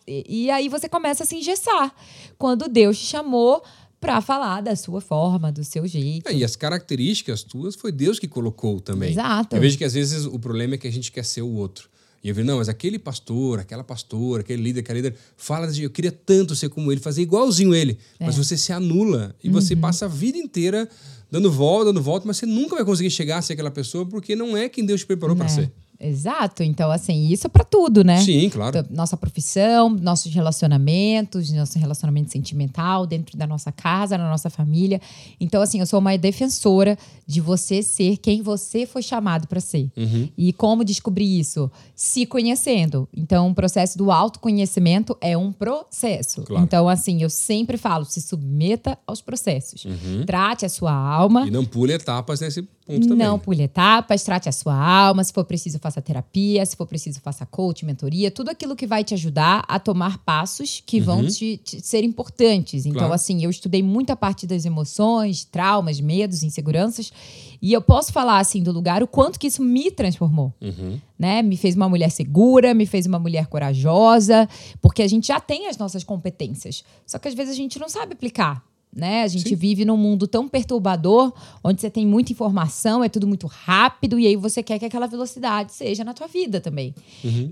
E, 0.06 0.44
e 0.44 0.50
aí 0.50 0.68
você 0.68 0.88
começa 0.88 1.25
a 1.25 1.26
se 1.26 1.36
engessar. 1.36 1.94
Quando 2.38 2.68
Deus 2.68 2.98
te 2.98 3.06
chamou 3.06 3.62
pra 4.00 4.20
falar 4.20 4.60
da 4.60 4.76
sua 4.76 5.00
forma, 5.00 5.50
do 5.50 5.64
seu 5.64 5.86
jeito. 5.86 6.28
É, 6.28 6.34
E 6.34 6.44
as 6.44 6.54
características 6.54 7.42
tuas 7.42 7.75
foi 7.75 7.90
Deus 7.90 8.18
que 8.18 8.28
colocou 8.28 8.80
também. 8.80 9.10
Exato. 9.10 9.56
Eu 9.56 9.60
vejo 9.60 9.76
que 9.78 9.84
às 9.84 9.94
vezes 9.94 10.25
o 10.26 10.38
problema 10.38 10.75
é 10.75 10.78
que 10.78 10.86
a 10.86 10.92
gente 10.92 11.10
quer 11.10 11.25
ser 11.25 11.42
o 11.42 11.50
outro. 11.52 11.88
E 12.22 12.28
eu 12.28 12.34
vejo, 12.34 12.46
não, 12.46 12.58
mas 12.58 12.68
aquele 12.68 12.98
pastor, 12.98 13.60
aquela 13.60 13.84
pastora, 13.84 14.40
aquele 14.42 14.62
líder, 14.62 14.80
aquela 14.80 14.96
líder, 14.96 15.16
fala 15.36 15.66
de 15.70 15.84
eu 15.84 15.90
queria 15.90 16.10
tanto 16.12 16.54
ser 16.56 16.68
como 16.68 16.90
ele, 16.90 17.00
fazer 17.00 17.22
igualzinho 17.22 17.75
ele. 17.75 17.98
É. 18.18 18.26
Mas 18.26 18.36
você 18.36 18.56
se 18.56 18.72
anula 18.72 19.34
e 19.42 19.48
você 19.48 19.75
Uhum. 19.75 19.80
passa 19.80 20.06
a 20.06 20.08
vida 20.08 20.36
inteira 20.36 20.88
dando 21.30 21.50
volta, 21.50 21.86
dando 21.86 22.02
volta, 22.02 22.26
mas 22.26 22.36
você 22.36 22.46
nunca 22.46 22.76
vai 22.76 22.84
conseguir 22.84 23.10
chegar 23.10 23.38
a 23.38 23.42
ser 23.42 23.52
aquela 23.54 23.70
pessoa 23.70 24.04
porque 24.06 24.34
não 24.36 24.56
é 24.56 24.68
quem 24.68 24.84
Deus 24.84 25.00
te 25.00 25.06
preparou 25.06 25.34
para 25.36 25.46
É. 25.46 25.48
ser. 25.48 25.72
Exato. 25.98 26.62
Então, 26.62 26.90
assim, 26.90 27.28
isso 27.28 27.46
é 27.46 27.50
pra 27.50 27.64
tudo, 27.64 28.04
né? 28.04 28.20
Sim, 28.20 28.48
claro. 28.50 28.78
Então, 28.78 28.96
Nossa 28.96 29.16
profissão, 29.16 29.88
nossos 29.90 30.32
relacionamentos, 30.32 31.50
nosso 31.52 31.78
relacionamento 31.78 32.30
sentimental 32.30 33.06
dentro 33.06 33.36
da 33.36 33.46
nossa 33.46 33.72
casa, 33.72 34.18
na 34.18 34.28
nossa 34.28 34.50
família. 34.50 35.00
Então, 35.40 35.62
assim, 35.62 35.80
eu 35.80 35.86
sou 35.86 35.98
uma 35.98 36.16
defensora 36.16 36.98
de 37.26 37.40
você 37.40 37.82
ser 37.82 38.18
quem 38.18 38.42
você 38.42 38.86
foi 38.86 39.02
chamado 39.02 39.48
para 39.48 39.60
ser. 39.60 39.90
Uhum. 39.96 40.28
E 40.36 40.52
como 40.52 40.84
descobrir 40.84 41.38
isso? 41.38 41.70
Se 41.94 42.26
conhecendo. 42.26 43.08
Então, 43.16 43.50
o 43.50 43.54
processo 43.54 43.98
do 43.98 44.10
autoconhecimento 44.10 45.16
é 45.20 45.36
um 45.36 45.50
processo. 45.52 46.42
Claro. 46.42 46.64
Então, 46.64 46.88
assim, 46.88 47.22
eu 47.22 47.30
sempre 47.30 47.76
falo, 47.76 48.04
se 48.04 48.20
submeta 48.20 48.98
aos 49.06 49.20
processos. 49.20 49.86
Trate 50.26 50.64
a 50.64 50.68
sua 50.68 50.92
alma. 50.92 51.42
Uhum. 51.42 51.46
E 51.46 51.50
não 51.50 51.64
pule 51.64 51.92
etapas 51.92 52.40
nesse 52.40 52.66
ponto 52.86 53.08
também. 53.08 53.26
Não 53.26 53.38
pule 53.38 53.62
etapas, 53.64 54.22
trate 54.22 54.48
a 54.48 54.52
sua 54.52 54.74
alma. 54.74 55.22
Se 55.24 55.32
for 55.32 55.44
preciso, 55.44 55.78
faça 55.78 56.00
terapia. 56.00 56.64
Se 56.64 56.76
for 56.76 56.86
preciso, 56.86 57.20
faça 57.20 57.44
coach, 57.44 57.84
mentoria. 57.84 58.30
Tudo 58.30 58.50
aquilo 58.50 58.76
que 58.76 58.86
vai 58.86 59.02
te 59.02 59.12
ajudar 59.14 59.64
a 59.66 59.78
tomar 59.78 60.18
passos 60.18 60.82
que 60.86 61.00
vão 61.00 61.26
te, 61.26 61.56
te 61.58 61.80
ser 61.84 62.04
importantes. 62.04 62.86
Então, 62.86 62.98
Claro. 63.00 63.14
assim, 63.14 63.42
eu 63.42 63.50
estudei 63.50 63.82
muita 63.82 64.14
parte 64.16 64.46
das 64.46 64.64
emoções, 64.64 65.44
traumas, 65.44 66.00
medos, 66.00 66.42
inseguranças. 66.42 67.12
E 67.60 67.72
eu 67.72 67.80
posso 67.82 68.12
falar, 68.12 68.38
assim, 68.38 68.62
do 68.62 68.70
lugar 68.70 69.02
o 69.02 69.06
quanto 69.08 69.38
que 69.38 69.46
isso 69.46 69.62
me 69.62 69.90
transformou. 69.90 70.52
Uhum. 70.60 71.00
Né? 71.18 71.42
Me 71.42 71.56
fez 71.56 71.74
uma 71.74 71.88
mulher 71.88 72.10
segura, 72.10 72.74
me 72.74 72.86
fez 72.86 73.06
uma 73.06 73.18
mulher 73.18 73.46
corajosa, 73.46 74.48
porque 74.80 75.02
a 75.02 75.08
gente 75.08 75.28
já 75.28 75.40
tem 75.40 75.66
as 75.66 75.76
nossas 75.78 76.04
competências. 76.04 76.84
Só 77.06 77.18
que 77.18 77.28
às 77.28 77.34
vezes 77.34 77.52
a 77.54 77.56
gente 77.56 77.78
não 77.78 77.88
sabe 77.88 78.12
aplicar. 78.12 78.62
Né? 78.96 79.24
A 79.24 79.28
gente 79.28 79.50
Sim. 79.50 79.54
vive 79.54 79.84
num 79.84 79.98
mundo 79.98 80.26
tão 80.26 80.48
perturbador, 80.48 81.30
onde 81.62 81.82
você 81.82 81.90
tem 81.90 82.06
muita 82.06 82.32
informação, 82.32 83.04
é 83.04 83.10
tudo 83.10 83.26
muito 83.26 83.46
rápido, 83.46 84.18
e 84.18 84.26
aí 84.26 84.36
você 84.36 84.62
quer 84.62 84.78
que 84.78 84.86
aquela 84.86 85.06
velocidade 85.06 85.74
seja 85.74 86.02
na 86.02 86.14
tua 86.14 86.26
vida 86.26 86.62
também. 86.62 86.94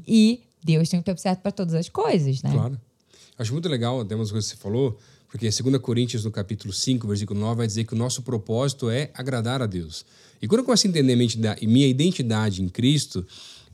E 0.08 0.40
Deus 0.64 0.88
tem 0.88 0.98
o 0.98 1.02
tempo 1.02 1.20
certo 1.20 1.40
para 1.40 1.52
todas 1.52 1.74
as 1.74 1.90
coisas, 1.90 2.42
né? 2.42 2.50
Claro. 2.50 2.80
Acho 3.38 3.52
muito 3.52 3.68
legal, 3.68 4.02
tem 4.06 4.16
umas 4.16 4.30
coisas 4.30 4.50
que 4.50 4.56
você 4.56 4.62
falou, 4.62 4.98
Porque 5.34 5.50
2 5.50 5.78
Coríntios, 5.78 6.24
no 6.24 6.30
capítulo 6.30 6.72
5, 6.72 7.08
versículo 7.08 7.40
9, 7.40 7.56
vai 7.56 7.66
dizer 7.66 7.82
que 7.82 7.92
o 7.92 7.96
nosso 7.96 8.22
propósito 8.22 8.88
é 8.88 9.10
agradar 9.12 9.60
a 9.60 9.66
Deus. 9.66 10.06
E 10.40 10.46
quando 10.46 10.60
eu 10.60 10.64
começo 10.64 10.86
a 10.86 10.90
entender 10.90 11.16
minha 11.16 11.88
identidade 11.88 12.62
em 12.62 12.68
Cristo, 12.68 13.26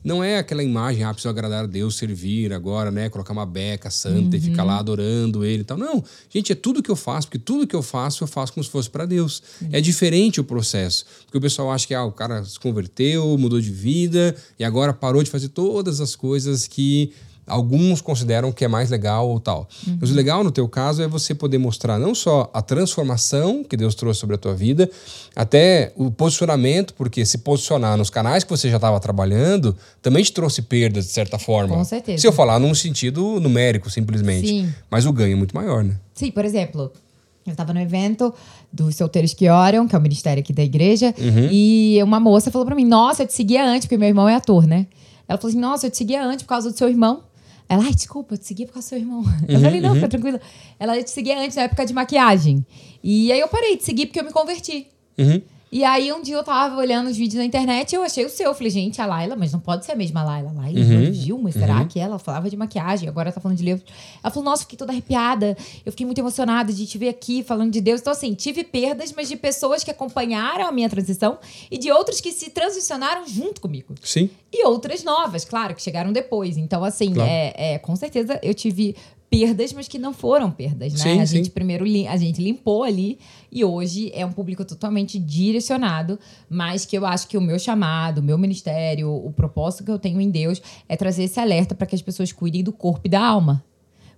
não 0.03 0.23
é 0.23 0.39
aquela 0.39 0.63
imagem, 0.63 1.03
ah, 1.03 1.13
preciso 1.13 1.29
agradar 1.29 1.63
a 1.63 1.67
Deus, 1.67 1.95
servir 1.95 2.51
agora, 2.53 2.89
né? 2.89 3.09
Colocar 3.09 3.33
uma 3.33 3.45
beca 3.45 3.89
santa 3.89 4.35
uhum. 4.35 4.35
e 4.35 4.39
ficar 4.39 4.63
lá 4.63 4.79
adorando 4.79 5.45
ele 5.45 5.61
e 5.61 5.65
tal. 5.65 5.77
Não, 5.77 6.03
gente, 6.29 6.51
é 6.51 6.55
tudo 6.55 6.81
que 6.81 6.89
eu 6.89 6.95
faço, 6.95 7.27
porque 7.27 7.39
tudo 7.39 7.67
que 7.67 7.75
eu 7.75 7.83
faço, 7.83 8.23
eu 8.23 8.27
faço 8.27 8.53
como 8.53 8.63
se 8.63 8.69
fosse 8.69 8.89
para 8.89 9.05
Deus. 9.05 9.43
Uhum. 9.61 9.69
É 9.71 9.81
diferente 9.81 10.41
o 10.41 10.43
processo. 10.43 11.05
Porque 11.25 11.37
o 11.37 11.41
pessoal 11.41 11.71
acha 11.71 11.85
que 11.85 11.93
ah, 11.93 12.03
o 12.03 12.11
cara 12.11 12.43
se 12.43 12.59
converteu, 12.59 13.37
mudou 13.37 13.61
de 13.61 13.71
vida 13.71 14.35
e 14.57 14.63
agora 14.63 14.93
parou 14.93 15.21
de 15.21 15.29
fazer 15.29 15.49
todas 15.49 16.01
as 16.01 16.15
coisas 16.15 16.67
que 16.67 17.13
alguns 17.47 18.01
consideram 18.01 18.51
que 18.51 18.63
é 18.63 18.67
mais 18.67 18.89
legal 18.89 19.29
ou 19.29 19.39
tal. 19.39 19.67
Uhum. 19.87 19.97
Mas 19.99 20.11
o 20.11 20.13
legal 20.13 20.43
no 20.43 20.51
teu 20.51 20.67
caso 20.67 21.01
é 21.01 21.07
você 21.07 21.33
poder 21.33 21.57
mostrar 21.57 21.99
não 21.99 22.15
só 22.15 22.49
a 22.53 22.61
transformação 22.61 23.63
que 23.63 23.75
Deus 23.75 23.95
trouxe 23.95 24.19
sobre 24.19 24.35
a 24.35 24.39
tua 24.39 24.53
vida, 24.53 24.89
até 25.35 25.91
o 25.95 26.11
posicionamento, 26.11 26.93
porque 26.93 27.25
se 27.25 27.39
posicionar 27.39 27.97
nos 27.97 28.09
canais 28.09 28.43
que 28.43 28.49
você 28.49 28.69
já 28.69 28.77
estava 28.77 28.99
trabalhando 28.99 29.75
também 30.01 30.23
te 30.23 30.31
trouxe 30.31 30.61
perdas 30.61 31.05
de 31.05 31.11
certa 31.11 31.37
forma. 31.37 31.75
Com 31.75 31.83
certeza. 31.83 32.19
Se 32.19 32.27
eu 32.27 32.31
falar 32.31 32.59
num 32.59 32.73
sentido 32.73 33.39
numérico, 33.39 33.89
simplesmente. 33.89 34.47
Sim. 34.47 34.73
Mas 34.89 35.05
o 35.05 35.11
ganho 35.11 35.33
é 35.33 35.35
muito 35.35 35.55
maior, 35.55 35.83
né? 35.83 35.95
Sim, 36.13 36.31
por 36.31 36.45
exemplo, 36.45 36.91
eu 37.45 37.51
estava 37.51 37.73
no 37.73 37.79
evento 37.79 38.33
dos 38.71 38.95
solteiros 38.95 39.33
que 39.33 39.49
oram, 39.49 39.87
que 39.87 39.95
é 39.95 39.97
o 39.99 40.01
ministério 40.01 40.41
aqui 40.41 40.53
da 40.53 40.63
igreja, 40.63 41.13
uhum. 41.17 41.49
e 41.51 41.99
uma 42.03 42.19
moça 42.19 42.51
falou 42.51 42.65
para 42.65 42.75
mim: 42.75 42.85
Nossa, 42.85 43.23
eu 43.23 43.27
te 43.27 43.33
seguia 43.33 43.65
antes, 43.65 43.85
porque 43.85 43.97
meu 43.97 44.07
irmão 44.07 44.29
é 44.29 44.35
ator, 44.35 44.67
né? 44.67 44.87
Ela 45.27 45.37
falou 45.37 45.49
assim: 45.49 45.59
Nossa, 45.59 45.87
eu 45.87 45.91
te 45.91 45.97
seguia 45.97 46.23
antes 46.23 46.43
por 46.43 46.49
causa 46.49 46.71
do 46.71 46.77
seu 46.77 46.87
irmão. 46.87 47.23
Ela, 47.71 47.85
ai, 47.85 47.93
desculpa, 47.93 48.33
eu 48.33 48.37
te 48.37 48.45
segui 48.45 48.65
por 48.65 48.73
causa 48.73 48.87
do 48.87 48.89
seu 48.89 48.97
irmão. 48.97 49.21
Uhum, 49.41 49.45
eu 49.47 49.61
falei, 49.61 49.79
não, 49.79 49.89
uhum. 49.91 49.95
fica 49.95 50.09
tranquila. 50.09 50.41
Ela, 50.77 51.01
te 51.01 51.09
seguia 51.09 51.39
antes, 51.39 51.55
na 51.55 51.63
época 51.63 51.85
de 51.85 51.93
maquiagem. 51.93 52.65
E 53.01 53.31
aí 53.31 53.39
eu 53.39 53.47
parei 53.47 53.77
de 53.77 53.83
seguir 53.85 54.07
porque 54.07 54.19
eu 54.19 54.25
me 54.25 54.31
converti. 54.31 54.87
Uhum. 55.17 55.41
E 55.71 55.85
aí 55.85 56.11
um 56.11 56.21
dia 56.21 56.35
eu 56.35 56.43
tava 56.43 56.75
olhando 56.75 57.09
os 57.09 57.15
vídeos 57.15 57.35
na 57.39 57.45
internet 57.45 57.93
e 57.93 57.95
eu 57.95 58.03
achei 58.03 58.25
o 58.25 58.29
seu. 58.29 58.47
Eu 58.47 58.53
falei, 58.53 58.69
gente, 58.69 59.01
a 59.01 59.05
Laila, 59.05 59.37
mas 59.37 59.53
não 59.53 59.59
pode 59.59 59.85
ser 59.85 59.93
a 59.93 59.95
mesma 59.95 60.21
Laila. 60.21 60.51
Laila 60.51 60.79
uhum. 60.79 61.13
Gilma, 61.13 61.49
será 61.49 61.77
uhum. 61.77 61.87
que 61.87 61.97
ela 61.97 62.19
falava 62.19 62.49
de 62.49 62.57
maquiagem? 62.57 63.07
Agora 63.07 63.31
tá 63.31 63.39
falando 63.39 63.57
de 63.57 63.63
livro. 63.63 63.85
Ela 64.21 64.33
falou, 64.33 64.49
nossa, 64.49 64.63
fiquei 64.63 64.77
toda 64.77 64.91
arrepiada. 64.91 65.55
Eu 65.85 65.93
fiquei 65.93 66.05
muito 66.05 66.19
emocionada 66.19 66.73
de 66.73 66.85
te 66.85 66.97
ver 66.97 67.07
aqui 67.07 67.41
falando 67.41 67.71
de 67.71 67.79
Deus. 67.79 68.01
Então, 68.01 68.11
assim, 68.11 68.33
tive 68.33 68.65
perdas, 68.65 69.13
mas 69.15 69.29
de 69.29 69.37
pessoas 69.37 69.81
que 69.81 69.89
acompanharam 69.89 70.67
a 70.67 70.73
minha 70.73 70.89
transição 70.89 71.39
e 71.69 71.77
de 71.77 71.89
outros 71.89 72.19
que 72.19 72.33
se 72.33 72.49
transicionaram 72.49 73.25
junto 73.25 73.61
comigo. 73.61 73.95
Sim. 74.03 74.29
E 74.51 74.65
outras 74.65 75.05
novas, 75.05 75.45
claro, 75.45 75.73
que 75.73 75.81
chegaram 75.81 76.11
depois. 76.11 76.57
Então, 76.57 76.83
assim, 76.83 77.13
claro. 77.13 77.29
é, 77.29 77.53
é, 77.55 77.79
com 77.79 77.95
certeza 77.95 78.37
eu 78.43 78.53
tive 78.53 78.93
perdas, 79.31 79.71
mas 79.71 79.87
que 79.87 79.97
não 79.97 80.13
foram 80.13 80.51
perdas, 80.51 80.91
né? 80.91 80.99
Sim, 80.99 81.21
a 81.21 81.25
sim. 81.25 81.37
gente 81.37 81.51
primeiro 81.51 81.85
a 82.09 82.17
gente 82.17 82.41
limpou 82.41 82.83
ali 82.83 83.17
e 83.49 83.63
hoje 83.63 84.11
é 84.13 84.25
um 84.25 84.31
público 84.33 84.65
totalmente 84.65 85.17
direcionado, 85.17 86.19
mas 86.49 86.85
que 86.85 86.97
eu 86.97 87.05
acho 87.05 87.29
que 87.29 87.37
o 87.37 87.41
meu 87.41 87.57
chamado, 87.57 88.17
o 88.17 88.23
meu 88.23 88.37
ministério, 88.37 89.09
o 89.09 89.31
propósito 89.31 89.85
que 89.85 89.91
eu 89.91 89.97
tenho 89.97 90.19
em 90.19 90.29
Deus 90.29 90.61
é 90.89 90.97
trazer 90.97 91.23
esse 91.23 91.39
alerta 91.39 91.73
para 91.73 91.87
que 91.87 91.95
as 91.95 92.01
pessoas 92.01 92.33
cuidem 92.33 92.61
do 92.61 92.73
corpo 92.73 93.03
e 93.05 93.09
da 93.09 93.25
alma. 93.25 93.63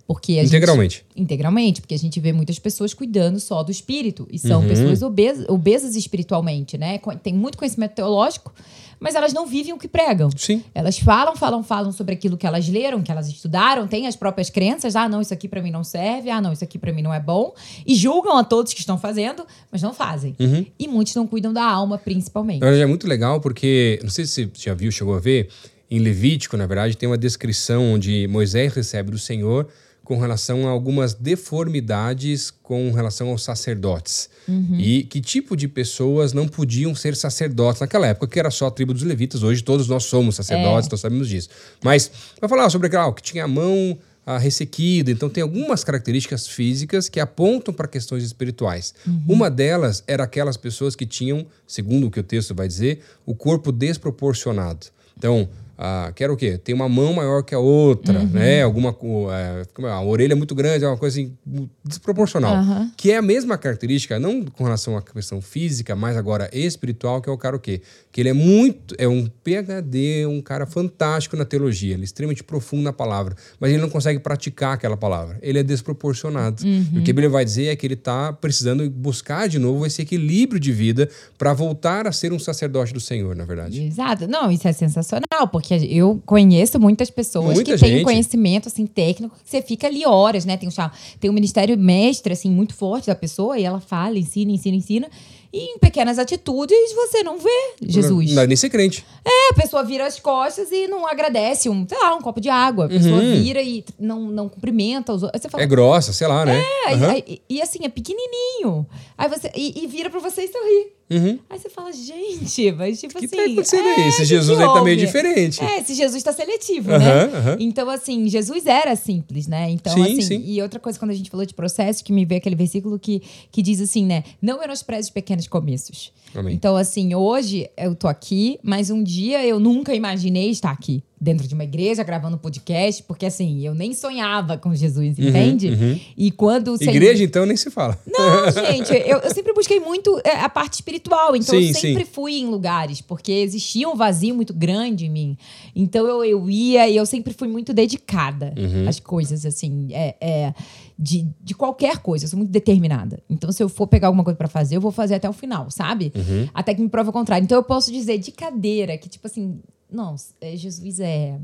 Porque 0.06 0.40
integralmente. 0.40 0.96
Gente, 0.96 1.22
integralmente, 1.22 1.80
porque 1.80 1.94
a 1.94 1.98
gente 1.98 2.20
vê 2.20 2.32
muitas 2.32 2.58
pessoas 2.58 2.92
cuidando 2.92 3.40
só 3.40 3.62
do 3.62 3.70
espírito. 3.70 4.28
E 4.30 4.38
são 4.38 4.60
uhum. 4.60 4.68
pessoas 4.68 5.02
obesas, 5.02 5.48
obesas 5.48 5.96
espiritualmente, 5.96 6.76
né? 6.76 7.00
Tem 7.22 7.32
muito 7.32 7.56
conhecimento 7.56 7.94
teológico, 7.94 8.52
mas 9.00 9.14
elas 9.14 9.32
não 9.32 9.46
vivem 9.46 9.72
o 9.72 9.78
que 9.78 9.88
pregam. 9.88 10.28
Sim. 10.36 10.62
Elas 10.74 10.98
falam, 10.98 11.34
falam, 11.34 11.62
falam 11.62 11.90
sobre 11.90 12.14
aquilo 12.14 12.36
que 12.36 12.46
elas 12.46 12.68
leram, 12.68 13.02
que 13.02 13.10
elas 13.10 13.28
estudaram, 13.28 13.88
têm 13.88 14.06
as 14.06 14.14
próprias 14.14 14.50
crenças. 14.50 14.94
Ah, 14.94 15.08
não, 15.08 15.22
isso 15.22 15.32
aqui 15.32 15.48
para 15.48 15.62
mim 15.62 15.70
não 15.70 15.82
serve. 15.82 16.28
Ah, 16.28 16.40
não, 16.40 16.52
isso 16.52 16.62
aqui 16.62 16.78
para 16.78 16.92
mim 16.92 17.00
não 17.00 17.12
é 17.12 17.20
bom. 17.20 17.54
E 17.86 17.94
julgam 17.94 18.36
a 18.36 18.44
todos 18.44 18.74
que 18.74 18.80
estão 18.80 18.98
fazendo, 18.98 19.46
mas 19.72 19.80
não 19.80 19.94
fazem. 19.94 20.36
Uhum. 20.38 20.66
E 20.78 20.86
muitos 20.86 21.14
não 21.14 21.26
cuidam 21.26 21.52
da 21.52 21.64
alma, 21.64 21.96
principalmente. 21.96 22.62
É 22.62 22.86
muito 22.86 23.08
legal 23.08 23.40
porque, 23.40 23.98
não 24.02 24.10
sei 24.10 24.26
se 24.26 24.44
você 24.44 24.50
já 24.54 24.74
viu, 24.74 24.92
chegou 24.92 25.14
a 25.14 25.18
ver, 25.18 25.48
em 25.90 25.98
Levítico, 25.98 26.58
na 26.58 26.66
verdade, 26.66 26.94
tem 26.94 27.08
uma 27.08 27.16
descrição 27.16 27.94
onde 27.94 28.28
Moisés 28.28 28.74
recebe 28.74 29.10
do 29.10 29.18
Senhor 29.18 29.66
com 30.04 30.18
relação 30.18 30.68
a 30.68 30.70
algumas 30.70 31.14
deformidades 31.14 32.50
com 32.50 32.92
relação 32.92 33.30
aos 33.30 33.42
sacerdotes. 33.42 34.28
Uhum. 34.46 34.78
E 34.78 35.04
que 35.04 35.20
tipo 35.20 35.56
de 35.56 35.66
pessoas 35.66 36.32
não 36.34 36.46
podiam 36.46 36.94
ser 36.94 37.16
sacerdotes 37.16 37.80
naquela 37.80 38.06
época, 38.06 38.28
que 38.28 38.38
era 38.38 38.50
só 38.50 38.66
a 38.66 38.70
tribo 38.70 38.92
dos 38.92 39.02
levitas. 39.02 39.42
Hoje 39.42 39.62
todos 39.62 39.88
nós 39.88 40.04
somos 40.04 40.36
sacerdotes, 40.36 40.88
é. 40.88 40.90
nós 40.92 41.00
sabemos 41.00 41.28
disso. 41.28 41.48
Mas, 41.82 42.10
para 42.38 42.48
falar 42.48 42.68
sobre 42.68 42.86
aquela 42.86 43.10
que 43.12 43.22
tinha 43.22 43.44
a 43.44 43.48
mão 43.48 43.98
a 44.26 44.38
ressequida, 44.38 45.10
então 45.10 45.28
tem 45.28 45.42
algumas 45.42 45.84
características 45.84 46.46
físicas 46.46 47.08
que 47.08 47.20
apontam 47.20 47.74
para 47.74 47.86
questões 47.86 48.24
espirituais. 48.24 48.94
Uhum. 49.06 49.22
Uma 49.28 49.50
delas 49.50 50.02
era 50.06 50.24
aquelas 50.24 50.56
pessoas 50.56 50.96
que 50.96 51.04
tinham, 51.04 51.46
segundo 51.66 52.06
o 52.06 52.10
que 52.10 52.20
o 52.20 52.22
texto 52.22 52.54
vai 52.54 52.68
dizer, 52.68 53.00
o 53.26 53.34
corpo 53.34 53.70
desproporcionado. 53.70 54.86
Então, 55.16 55.48
ah, 55.76 56.12
que 56.14 56.22
era 56.22 56.32
o 56.32 56.36
quê? 56.36 56.56
Tem 56.56 56.74
uma 56.74 56.88
mão 56.88 57.12
maior 57.14 57.42
que 57.42 57.54
a 57.54 57.58
outra, 57.58 58.20
uhum. 58.20 58.26
né? 58.26 58.62
Alguma 58.62 58.96
é, 59.32 59.62
a 59.88 60.02
orelha 60.02 60.32
é 60.32 60.36
muito 60.36 60.54
grande, 60.54 60.84
é 60.84 60.88
uma 60.88 60.96
coisa 60.96 61.18
assim, 61.18 61.36
desproporcional. 61.84 62.56
Uhum. 62.56 62.90
Que 62.96 63.10
é 63.10 63.16
a 63.16 63.22
mesma 63.22 63.58
característica, 63.58 64.18
não 64.18 64.44
com 64.44 64.64
relação 64.64 64.96
à 64.96 65.02
questão 65.02 65.40
física, 65.40 65.96
mas 65.96 66.16
agora 66.16 66.48
espiritual, 66.52 67.20
que 67.20 67.28
é 67.28 67.32
o 67.32 67.38
cara 67.38 67.56
o 67.56 67.58
quê? 67.58 67.80
Que 68.12 68.20
ele 68.20 68.28
é 68.28 68.32
muito, 68.32 68.94
é 68.98 69.08
um 69.08 69.26
PhD, 69.42 70.26
um 70.26 70.40
cara 70.40 70.66
fantástico 70.66 71.36
na 71.36 71.44
teologia, 71.44 71.94
ele 71.94 72.02
é 72.02 72.04
extremamente 72.04 72.44
profundo 72.44 72.82
na 72.82 72.92
palavra, 72.92 73.34
mas 73.58 73.70
ele 73.72 73.80
não 73.80 73.90
consegue 73.90 74.20
praticar 74.20 74.74
aquela 74.74 74.96
palavra. 74.96 75.38
Ele 75.42 75.58
é 75.58 75.62
desproporcionado. 75.62 76.64
Uhum. 76.64 76.86
E 76.92 76.98
o 76.98 77.02
que 77.02 77.10
a 77.10 77.14
Bíblia 77.14 77.28
vai 77.28 77.44
dizer 77.44 77.66
é 77.66 77.76
que 77.76 77.86
ele 77.86 77.94
está 77.94 78.32
precisando 78.32 78.88
buscar 78.90 79.48
de 79.48 79.58
novo 79.58 79.84
esse 79.84 80.02
equilíbrio 80.02 80.60
de 80.60 80.72
vida 80.72 81.08
para 81.36 81.52
voltar 81.52 82.06
a 82.06 82.12
ser 82.12 82.32
um 82.32 82.38
sacerdote 82.38 82.92
do 82.92 83.00
Senhor, 83.00 83.34
na 83.34 83.44
verdade. 83.44 83.82
Exato. 83.82 84.28
Não, 84.28 84.50
isso 84.50 84.68
é 84.68 84.72
sensacional, 84.72 85.48
porque 85.50 85.63
porque 85.66 85.86
eu 85.90 86.20
conheço 86.26 86.78
muitas 86.78 87.10
pessoas 87.10 87.54
Muita 87.54 87.72
que 87.72 87.76
gente. 87.78 87.90
têm 87.90 88.04
conhecimento 88.04 88.68
assim 88.68 88.86
técnico 88.86 89.36
que 89.42 89.50
você 89.50 89.62
fica 89.62 89.86
ali 89.86 90.04
horas, 90.06 90.44
né? 90.44 90.56
Tem 90.56 90.68
um, 90.68 90.72
tem 91.18 91.30
um 91.30 91.32
ministério 91.32 91.76
mestre 91.78 92.32
assim 92.34 92.50
muito 92.50 92.74
forte 92.74 93.06
da 93.06 93.14
pessoa 93.14 93.58
e 93.58 93.64
ela 93.64 93.80
fala, 93.80 94.18
ensina, 94.18 94.52
ensina, 94.52 94.76
ensina. 94.76 95.08
E 95.52 95.76
em 95.76 95.78
pequenas 95.78 96.18
atitudes 96.18 96.76
você 96.94 97.22
não 97.22 97.38
vê 97.38 97.74
Jesus. 97.80 98.30
Não, 98.30 98.34
não 98.34 98.42
é 98.42 98.46
nem 98.48 98.56
ser 98.56 98.68
crente. 98.68 99.06
É, 99.24 99.50
a 99.52 99.54
pessoa 99.54 99.84
vira 99.84 100.04
as 100.04 100.18
costas 100.18 100.70
e 100.72 100.88
não 100.88 101.06
agradece 101.06 101.68
um, 101.68 101.86
sei 101.88 101.96
lá, 101.96 102.14
um 102.14 102.20
copo 102.20 102.40
de 102.40 102.48
água. 102.48 102.86
A 102.86 102.88
pessoa 102.88 103.20
uhum. 103.20 103.40
vira 103.40 103.62
e 103.62 103.84
não, 103.98 104.22
não 104.22 104.48
cumprimenta 104.48 105.12
os 105.12 105.22
outros. 105.22 105.42
Fala, 105.48 105.62
é 105.62 105.66
grossa, 105.66 106.12
sei 106.12 106.26
lá, 106.26 106.44
né? 106.44 106.60
É, 106.86 106.94
uhum. 106.96 107.12
e, 107.12 107.42
e, 107.48 107.56
e, 107.56 107.62
assim, 107.62 107.84
é 107.84 107.88
pequenininho. 107.88 108.84
Aí 109.16 109.28
você, 109.28 109.48
e, 109.54 109.84
e 109.84 109.86
vira 109.86 110.10
pra 110.10 110.18
você 110.18 110.42
e 110.42 110.48
sorri. 110.48 110.92
Uhum. 111.10 111.38
Aí 111.50 111.58
você 111.58 111.68
fala, 111.68 111.92
gente, 111.92 112.72
mas 112.72 113.00
tipo 113.00 113.18
que 113.18 113.26
assim. 113.26 113.36
Que 113.36 113.42
tá 113.42 113.42
acontecendo 113.44 113.86
é, 113.86 113.94
aí? 113.94 114.08
Esse 114.08 114.24
Jesus 114.24 114.58
aí 114.58 114.66
tá 114.66 114.82
meio 114.82 114.96
diferente. 114.96 115.62
É, 115.62 115.80
esse 115.80 115.94
Jesus 115.94 116.22
tá 116.22 116.32
seletivo, 116.32 116.92
uhum, 116.92 116.98
né? 116.98 117.24
Uhum. 117.24 117.56
Então, 117.60 117.90
assim, 117.90 118.28
Jesus 118.28 118.66
era 118.66 118.96
simples, 118.96 119.46
né? 119.46 119.70
Então, 119.70 119.92
sim, 119.92 120.02
assim, 120.02 120.20
sim. 120.22 120.42
e 120.44 120.62
outra 120.62 120.80
coisa, 120.80 120.98
quando 120.98 121.10
a 121.10 121.14
gente 121.14 121.30
falou 121.30 121.44
de 121.44 121.52
processo, 121.52 122.02
que 122.02 122.12
me 122.12 122.24
veio 122.24 122.38
aquele 122.38 122.56
versículo 122.56 122.98
que, 122.98 123.22
que 123.52 123.60
diz 123.60 123.80
assim, 123.80 124.04
né? 124.06 124.24
Não 124.40 124.58
menospreze 124.58 125.08
os 125.08 125.10
pequenos 125.10 125.46
começos. 125.46 126.12
Amém. 126.34 126.54
Então, 126.54 126.76
assim, 126.76 127.14
hoje 127.14 127.68
eu 127.76 127.94
tô 127.94 128.08
aqui, 128.08 128.58
mas 128.62 128.90
um 128.90 129.02
dia 129.02 129.44
eu 129.46 129.60
nunca 129.60 129.94
imaginei 129.94 130.50
estar 130.50 130.70
aqui 130.70 131.02
dentro 131.24 131.48
de 131.48 131.54
uma 131.54 131.64
igreja 131.64 132.02
gravando 132.02 132.36
podcast, 132.36 133.02
porque 133.04 133.24
assim, 133.24 133.66
eu 133.66 133.74
nem 133.74 133.94
sonhava 133.94 134.58
com 134.58 134.74
Jesus, 134.74 135.18
uhum, 135.18 135.28
entende? 135.28 135.70
Uhum. 135.70 136.00
E 136.16 136.30
quando. 136.30 136.76
Igreja, 136.78 137.24
então, 137.24 137.46
nem 137.46 137.56
se 137.56 137.70
fala. 137.70 137.98
Não, 138.06 138.50
gente, 138.52 138.92
eu, 138.92 139.18
eu, 139.20 139.34
sempre 139.34 139.54
busquei 139.54 139.80
muito 139.80 140.20
é, 140.22 140.40
a 140.40 140.50
parte 140.50 140.74
espiritual, 140.74 141.34
então 141.34 141.58
sim, 141.58 141.68
eu 141.68 141.74
sempre 141.74 142.04
sim. 142.04 142.10
fui 142.12 142.34
em 142.34 142.46
lugares, 142.46 143.00
porque 143.00 143.32
existia 143.32 143.88
um 143.88 143.96
vazio 143.96 144.34
muito 144.34 144.52
grande 144.52 145.06
em 145.06 145.10
mim. 145.10 145.38
Então 145.74 146.06
eu, 146.06 146.22
eu 146.22 146.50
ia 146.50 146.88
e 146.90 146.96
eu 146.96 147.06
sempre 147.06 147.32
fui 147.32 147.48
muito 147.48 147.72
dedicada 147.72 148.52
uhum. 148.58 148.86
às 148.86 149.00
coisas, 149.00 149.46
assim. 149.46 149.88
É, 149.92 150.14
é, 150.20 150.54
de, 150.96 151.26
de 151.42 151.54
qualquer 151.54 151.98
coisa, 151.98 152.24
eu 152.24 152.28
sou 152.28 152.36
muito 152.36 152.52
determinada. 152.52 153.20
Então, 153.28 153.50
se 153.50 153.60
eu 153.62 153.68
for 153.68 153.86
pegar 153.86 154.08
alguma 154.08 154.22
coisa 154.22 154.36
para 154.36 154.46
fazer, 154.46 154.76
eu 154.76 154.80
vou 154.80 154.92
fazer 154.92 155.16
até 155.16 155.28
o 155.28 155.32
final, 155.32 155.68
sabe? 155.68 156.12
Uhum. 156.14 156.48
Até 156.54 156.72
que 156.72 156.80
me 156.80 156.88
prova 156.88 157.10
o 157.10 157.12
contrário. 157.12 157.44
Então, 157.44 157.58
eu 157.58 157.64
posso 157.64 157.90
dizer 157.90 158.18
de 158.18 158.30
cadeira 158.30 158.96
que, 158.96 159.08
tipo 159.08 159.26
assim, 159.26 159.58
não, 159.94 160.14
é, 160.40 160.56
Jesus 160.56 161.00
é, 161.00 161.38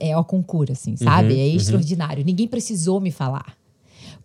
é 0.00 0.16
o 0.16 0.24
concura, 0.24 0.72
assim, 0.72 0.96
sabe? 0.96 1.34
Uhum, 1.34 1.38
é 1.40 1.46
extraordinário. 1.48 2.24
Ninguém 2.24 2.48
precisou 2.48 3.00
me 3.00 3.10
falar. 3.10 3.56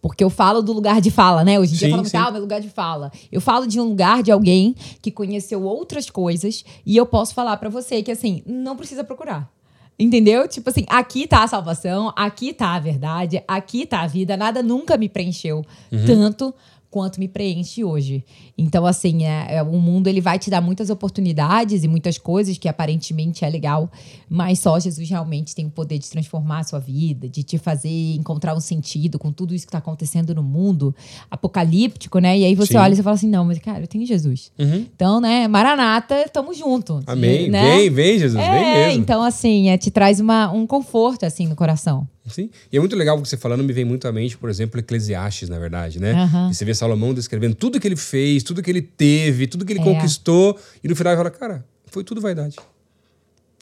Porque 0.02 0.24
eu 0.24 0.30
falo 0.30 0.62
do 0.62 0.72
lugar 0.72 1.02
de 1.02 1.12
fala, 1.12 1.43
né? 1.43 1.60
Hoje 1.60 1.74
em 1.74 1.78
dia 1.78 1.88
Sim, 1.89 1.93
eu 1.93 1.98
falo, 1.98 2.10
sim. 2.10 2.17
ah, 2.17 2.32
meu 2.32 2.41
lugar 2.41 2.62
de 2.62 2.69
fala. 2.69 3.12
Eu 3.32 3.41
falo 3.41 3.67
de 3.67 3.80
um 3.80 3.84
lugar 3.84 4.24
de 4.24 4.32
alguém 4.32 4.74
que 5.02 5.12
conheceu 5.12 5.62
outras 5.63 6.10
coisas 6.10 6.63
e 6.86 6.95
eu 6.95 7.06
posso 7.06 7.34
falar 7.34 7.58
para 7.58 7.69
você 7.69 8.02
que, 8.02 8.10
assim, 8.12 8.41
não 8.45 8.78
precisa 8.78 9.04
procurar. 9.04 9.52
Entendeu? 9.98 10.48
Tipo 10.48 10.69
assim, 10.69 10.86
aqui 10.88 11.28
tá 11.28 11.43
a 11.43 11.48
salvação, 11.48 12.13
aqui 12.15 12.54
tá 12.54 12.76
a 12.76 12.80
verdade, 12.80 13.43
aqui 13.45 13.86
tá 13.86 14.00
a 14.00 14.08
vida. 14.08 14.38
Nada 14.38 14.63
nunca 14.63 14.95
me 14.95 15.10
preencheu 15.10 15.65
Uhum. 15.91 16.06
tanto 16.06 16.54
quanto 16.89 17.19
me 17.19 17.28
preenche 17.28 17.84
hoje. 17.84 18.23
Então, 18.58 18.86
assim, 18.86 19.23
é, 19.23 19.56
é, 19.56 19.63
o 19.63 19.80
mundo 19.80 20.08
ele 20.08 20.19
vai 20.19 20.39
te 20.39 20.49
dar 20.49 20.60
muitas 20.60 20.89
oportunidades 20.89 21.84
e 21.84 21.88
muitas 21.88 22.17
coisas 22.17 22.58
que 22.58 22.67
aparentemente 22.67 23.45
é 23.45 23.49
legal, 23.49 23.91
mas 24.28 24.60
só 24.60 24.80
Jesus 24.80 25.08
realmente 25.08 25.54
tem 25.54 25.67
o 25.67 25.69
poder 25.69 25.99
de 25.99 26.10
transformar 26.10 26.60
a 26.60 26.63
sua 26.63 26.80
vida, 26.80 27.30
de 27.30 27.43
te 27.43 27.58
fazer 27.58 28.15
encontrar 28.15 28.56
um 28.56 28.60
sentido 28.60 29.19
com 29.19 29.32
tudo 29.32 29.54
isso 29.54 29.65
que 29.65 29.69
está 29.69 29.78
acontecendo 29.78 30.34
no 30.34 30.41
mundo 30.41 30.95
apocalíptico, 31.30 32.17
né? 32.19 32.38
E 32.38 32.45
aí 32.45 32.56
você 32.56 32.73
Sim. 32.73 32.80
olha 32.80 32.93
e 32.93 32.95
você 32.95 33.04
fala 33.04 33.15
assim, 33.15 33.30
não, 33.30 33.45
mas 33.45 33.60
cara, 33.60 33.82
eu 33.82 33.88
tenho 33.88 34.06
Jesus. 34.06 34.52
Uhum. 34.58 34.86
Então, 34.95 35.21
né, 35.21 35.47
Maranata, 35.47 36.28
tamo 36.34 36.54
junto. 36.54 37.02
Amém. 37.06 37.49
Né? 37.49 37.78
Vem, 37.78 37.89
vem, 37.89 38.19
Jesus, 38.19 38.41
é, 38.43 38.52
vem 38.52 38.88
mesmo. 38.88 39.02
então 39.02 39.21
assim, 39.21 39.69
é, 39.69 39.78
te 39.78 39.91
traz 39.91 40.19
uma, 40.19 40.52
um 40.52 40.65
conforto, 40.65 41.25
assim, 41.25 41.47
no 41.47 41.56
coração. 41.56 42.08
Sim. 42.28 42.50
E 42.72 42.78
é 42.78 42.80
muito 42.80 42.96
legal 42.96 43.18
o 43.18 43.22
que 43.22 43.28
você 43.28 43.38
falando, 43.38 43.64
me 43.64 43.74
vem 43.74 43.86
muito 43.86 44.08
à 44.08 44.12
mente, 44.12 44.38
por 44.38 44.50
exemplo, 44.50 44.80
Eclesiastes, 44.80 45.50
na 45.50 45.58
verdade, 45.58 46.00
né? 46.00 46.12
Aham. 46.14 46.50
E 46.52 46.54
você 46.56 46.64
vê 46.66 46.74
Salomão 46.76 47.14
descrevendo 47.14 47.56
tudo 47.56 47.80
que 47.80 47.88
ele 47.88 47.96
fez, 47.96 48.44
tudo 48.44 48.62
que 48.62 48.70
ele 48.70 48.82
teve, 48.82 49.48
tudo 49.48 49.66
que 49.66 49.74
ele 49.74 49.80
É. 49.82 49.84
conquistou, 49.84 50.60
e 50.84 50.88
no 50.88 50.96
final 50.96 51.14
ele 51.14 51.18
fala, 51.18 51.32
cara, 51.32 51.66
foi 51.88 52.04
tudo 52.04 52.22
vaidade. 52.22 52.56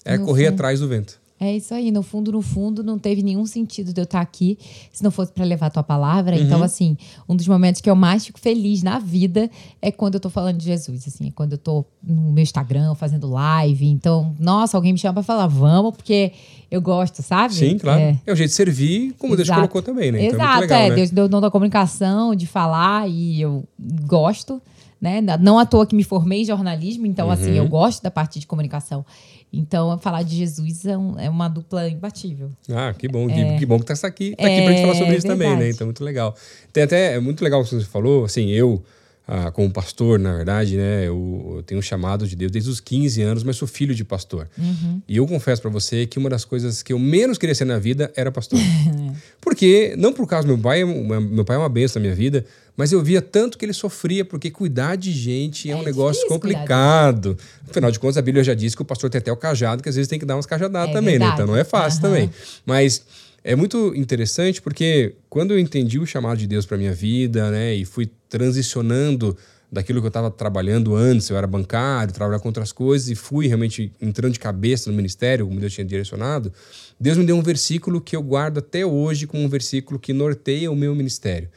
É 0.03 0.17
correr 0.17 0.47
atrás 0.47 0.79
do 0.79 0.87
vento. 0.87 1.19
É 1.39 1.55
isso 1.55 1.71
aí, 1.73 1.91
no 1.91 2.01
fundo, 2.01 2.31
no 2.31 2.41
fundo, 2.41 2.83
não 2.83 2.97
teve 2.97 3.21
nenhum 3.21 3.45
sentido 3.45 3.93
de 3.93 4.01
eu 4.01 4.05
estar 4.05 4.21
aqui 4.21 4.57
se 4.91 5.03
não 5.03 5.11
fosse 5.11 5.31
para 5.31 5.45
levar 5.45 5.67
a 5.67 5.69
tua 5.69 5.83
palavra. 5.83 6.35
Uhum. 6.35 6.41
Então, 6.41 6.63
assim, 6.63 6.97
um 7.29 7.35
dos 7.35 7.47
momentos 7.47 7.79
que 7.79 7.87
eu 7.89 7.95
mais 7.95 8.25
fico 8.25 8.39
feliz 8.39 8.81
na 8.81 8.97
vida 8.97 9.47
é 9.79 9.91
quando 9.91 10.15
eu 10.15 10.19
tô 10.19 10.31
falando 10.31 10.57
de 10.57 10.65
Jesus, 10.65 11.07
assim, 11.07 11.27
é 11.27 11.31
quando 11.31 11.51
eu 11.51 11.57
tô 11.59 11.85
no 12.01 12.31
meu 12.31 12.41
Instagram 12.41 12.95
fazendo 12.95 13.29
live. 13.29 13.85
Então, 13.85 14.35
nossa, 14.39 14.75
alguém 14.77 14.93
me 14.93 14.97
chama 14.97 15.13
para 15.13 15.23
falar, 15.23 15.45
vamos, 15.45 15.95
porque 15.95 16.31
eu 16.71 16.81
gosto, 16.81 17.21
sabe? 17.21 17.53
Sim, 17.53 17.77
claro. 17.77 18.01
É. 18.01 18.19
É, 18.25 18.33
o 18.33 18.35
jeito 18.35 18.49
de 18.49 18.55
servir, 18.55 19.13
como 19.19 19.35
Deus 19.35 19.47
Exato. 19.47 19.59
colocou 19.61 19.83
também, 19.83 20.11
né? 20.11 20.25
Então 20.25 20.39
é 20.39 20.41
Exato, 20.41 20.57
muito 20.57 20.61
legal, 20.71 20.81
é. 20.81 20.89
né? 20.89 20.95
Deus 20.95 21.11
deu 21.11 21.25
o 21.25 21.29
dom 21.29 21.39
da 21.39 21.51
comunicação, 21.51 22.33
de 22.33 22.47
falar, 22.47 23.07
e 23.07 23.39
eu 23.39 23.63
gosto, 24.07 24.59
né? 24.99 25.21
Não 25.39 25.59
à 25.59 25.65
toa 25.67 25.85
que 25.85 25.95
me 25.95 26.03
formei 26.03 26.41
em 26.41 26.45
jornalismo, 26.45 27.05
então, 27.05 27.29
assim, 27.29 27.51
Uhum. 27.51 27.57
eu 27.57 27.67
gosto 27.67 28.01
da 28.01 28.09
parte 28.09 28.39
de 28.39 28.47
comunicação. 28.47 29.05
Então, 29.51 29.97
falar 29.99 30.23
de 30.23 30.35
Jesus 30.35 30.85
é, 30.85 30.97
um- 30.97 31.17
é 31.19 31.29
uma 31.29 31.47
dupla 31.47 31.87
imbatível. 31.89 32.51
Ah, 32.69 32.93
que 32.93 33.07
bom, 33.07 33.27
que, 33.27 33.57
que 33.57 33.65
bom 33.65 33.79
que 33.79 33.85
tá 33.85 33.93
aqui, 34.07 34.35
tá 34.35 34.45
aqui 34.47 34.61
pra 34.61 34.71
gente 34.71 34.79
É, 34.79 34.81
falar 34.81 34.95
sobre 34.95 35.15
isso 35.15 35.25
também, 35.27 35.55
né? 35.55 35.69
Então, 35.69 35.87
muito 35.87 36.03
legal. 36.03 36.35
Tem 36.73 36.83
até, 36.83 37.13
é 37.15 37.19
muito 37.19 37.41
legal 37.43 37.61
o 37.61 37.63
que 37.63 37.69
você 37.75 37.85
falou, 37.85 38.25
assim, 38.25 38.49
eu, 38.49 38.83
ah, 39.27 39.51
como 39.51 39.69
pastor, 39.69 40.17
na 40.17 40.33
verdade, 40.37 40.77
né, 40.77 41.05
eu, 41.05 41.55
eu 41.57 41.63
tenho 41.63 41.79
um 41.79 41.81
chamado 41.81 42.25
de 42.25 42.33
Deus 42.33 42.49
desde 42.49 42.69
os 42.69 42.79
15 42.79 43.21
anos, 43.21 43.43
mas 43.43 43.57
sou 43.57 43.67
filho 43.67 43.93
de 43.93 44.05
pastor. 44.05 44.47
Uhum. 44.57 45.01
E 45.05 45.17
eu 45.17 45.27
confesso 45.27 45.61
pra 45.61 45.69
você 45.69 46.05
que 46.05 46.17
uma 46.17 46.29
das 46.29 46.45
coisas 46.45 46.81
que 46.81 46.93
eu 46.93 46.97
menos 46.99 47.37
queria 47.37 47.53
ser 47.53 47.65
na 47.65 47.77
vida 47.77 48.09
era 48.15 48.31
pastor. 48.31 48.57
porque, 49.41 49.93
não 49.97 50.13
por 50.13 50.27
causa 50.27 50.47
do 50.47 50.53
meu 50.53 50.63
pai, 50.63 50.81
é 50.81 50.85
meu 50.85 51.43
pai 51.43 51.57
é 51.57 51.59
uma 51.59 51.67
benção 51.67 51.99
na 51.99 52.05
minha 52.05 52.15
vida, 52.15 52.45
mas 52.77 52.91
eu 52.93 53.03
via 53.03 53.21
tanto 53.21 53.57
que 53.57 53.65
ele 53.65 53.73
sofria, 53.73 54.23
porque 54.23 54.49
cuidar 54.49 54.95
de 54.95 55.11
gente 55.11 55.69
é, 55.69 55.73
É 55.73 55.75
um 55.75 55.83
negócio 55.83 56.25
complicado. 56.29 57.37
Afinal 57.69 57.91
de 57.91 57.99
contas, 57.99 58.17
a 58.17 58.21
Bíblia 58.21 58.43
já 58.45 58.53
diz 58.53 58.75
que 58.75 58.81
o 58.81 58.85
pastor 58.85 59.09
tem 59.09 59.19
até 59.19 59.31
o 59.31 59.35
cajado, 59.35 59.83
que 59.83 59.89
às 59.89 59.95
vezes 59.95 60.07
tem 60.07 60.17
que 60.19 60.25
dar 60.25 60.35
umas 60.35 60.45
cajadadas 60.45 60.91
É 60.91 60.93
também, 60.93 61.13
né? 61.19 61.25
verdade. 61.25 61.41
Então 61.41 61.47
não 61.47 61.59
é 61.59 61.65
fácil 61.65 61.99
Aham. 62.05 62.09
também. 62.13 62.31
Mas 62.65 63.01
é 63.47 63.55
muito 63.55 63.95
interessante 63.95 64.61
porque 64.61 65.15
quando 65.29 65.51
eu 65.51 65.59
entendi 65.59 65.97
o 65.97 66.05
chamado 66.05 66.37
de 66.37 66.45
Deus 66.45 66.65
para 66.65 66.77
minha 66.77 66.93
vida, 66.93 67.49
né, 67.49 67.73
e 67.73 67.85
fui 67.85 68.11
transicionando 68.27 69.37
daquilo 69.71 70.01
que 70.01 70.05
eu 70.05 70.09
estava 70.09 70.29
trabalhando 70.29 70.93
antes, 70.93 71.29
eu 71.29 71.37
era 71.37 71.47
bancário, 71.47 72.13
trabalhava 72.13 72.43
com 72.43 72.49
outras 72.49 72.73
coisas 72.73 73.07
e 73.07 73.15
fui 73.15 73.47
realmente 73.47 73.89
entrando 74.01 74.33
de 74.33 74.39
cabeça 74.39 74.89
no 74.89 74.95
ministério, 74.97 75.47
como 75.47 75.61
Deus 75.61 75.73
tinha 75.73 75.85
direcionado, 75.85 76.51
Deus 76.99 77.17
me 77.17 77.25
deu 77.25 77.37
um 77.37 77.41
versículo 77.41 78.01
que 78.01 78.17
eu 78.17 78.21
guardo 78.21 78.57
até 78.57 78.85
hoje 78.85 79.25
como 79.25 79.41
um 79.41 79.47
versículo 79.47 79.97
que 79.97 80.11
norteia 80.11 80.69
o 80.69 80.75
meu 80.75 80.93
ministério. 80.93 81.47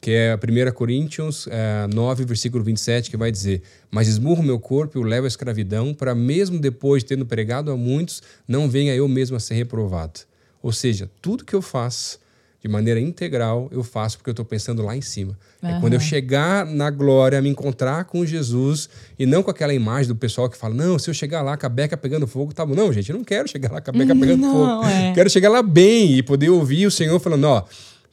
Que 0.00 0.12
é 0.12 0.32
a 0.32 0.36
1 0.36 0.72
Coríntios 0.72 1.48
eh, 1.48 1.86
9, 1.92 2.24
versículo 2.24 2.62
27, 2.64 3.08
que 3.08 3.16
vai 3.16 3.30
dizer: 3.30 3.62
Mas 3.88 4.08
esmurro 4.08 4.42
meu 4.42 4.58
corpo 4.58 4.98
e 4.98 5.00
o 5.00 5.04
levo 5.04 5.26
à 5.26 5.28
escravidão, 5.28 5.94
para 5.94 6.12
mesmo 6.12 6.58
depois, 6.58 7.04
tendo 7.04 7.24
pregado 7.24 7.70
a 7.70 7.76
muitos, 7.76 8.20
não 8.48 8.68
venha 8.68 8.96
eu 8.96 9.06
mesmo 9.06 9.36
a 9.36 9.40
ser 9.40 9.54
reprovado. 9.54 10.31
Ou 10.62 10.72
seja, 10.72 11.10
tudo 11.20 11.44
que 11.44 11.54
eu 11.54 11.62
faço 11.62 12.20
de 12.60 12.68
maneira 12.68 13.00
integral, 13.00 13.68
eu 13.72 13.82
faço 13.82 14.16
porque 14.18 14.30
eu 14.30 14.32
estou 14.32 14.44
pensando 14.44 14.82
lá 14.84 14.96
em 14.96 15.00
cima. 15.00 15.36
É 15.60 15.80
quando 15.80 15.94
eu 15.94 16.00
chegar 16.00 16.64
na 16.64 16.90
glória, 16.90 17.42
me 17.42 17.48
encontrar 17.48 18.04
com 18.04 18.24
Jesus 18.24 18.88
e 19.18 19.26
não 19.26 19.42
com 19.42 19.50
aquela 19.50 19.74
imagem 19.74 20.06
do 20.06 20.14
pessoal 20.14 20.48
que 20.48 20.56
fala: 20.56 20.72
não, 20.72 20.96
se 20.98 21.10
eu 21.10 21.14
chegar 21.14 21.42
lá 21.42 21.56
com 21.56 21.66
a 21.66 21.68
beca 21.68 21.96
pegando 21.96 22.24
fogo, 22.26 22.54
tá 22.54 22.64
bom. 22.64 22.74
Não, 22.74 22.92
gente, 22.92 23.10
eu 23.10 23.16
não 23.16 23.24
quero 23.24 23.48
chegar 23.48 23.72
lá 23.72 23.80
com 23.80 23.90
a 23.90 23.92
beca 23.92 24.14
pegando 24.14 24.40
Não, 24.42 24.52
fogo. 24.82 24.88
é. 24.88 25.12
Quero 25.12 25.28
chegar 25.28 25.48
lá 25.50 25.60
bem 25.60 26.12
e 26.16 26.22
poder 26.22 26.50
ouvir 26.50 26.86
o 26.86 26.90
Senhor 26.90 27.18
falando: 27.18 27.44
ó, 27.44 27.64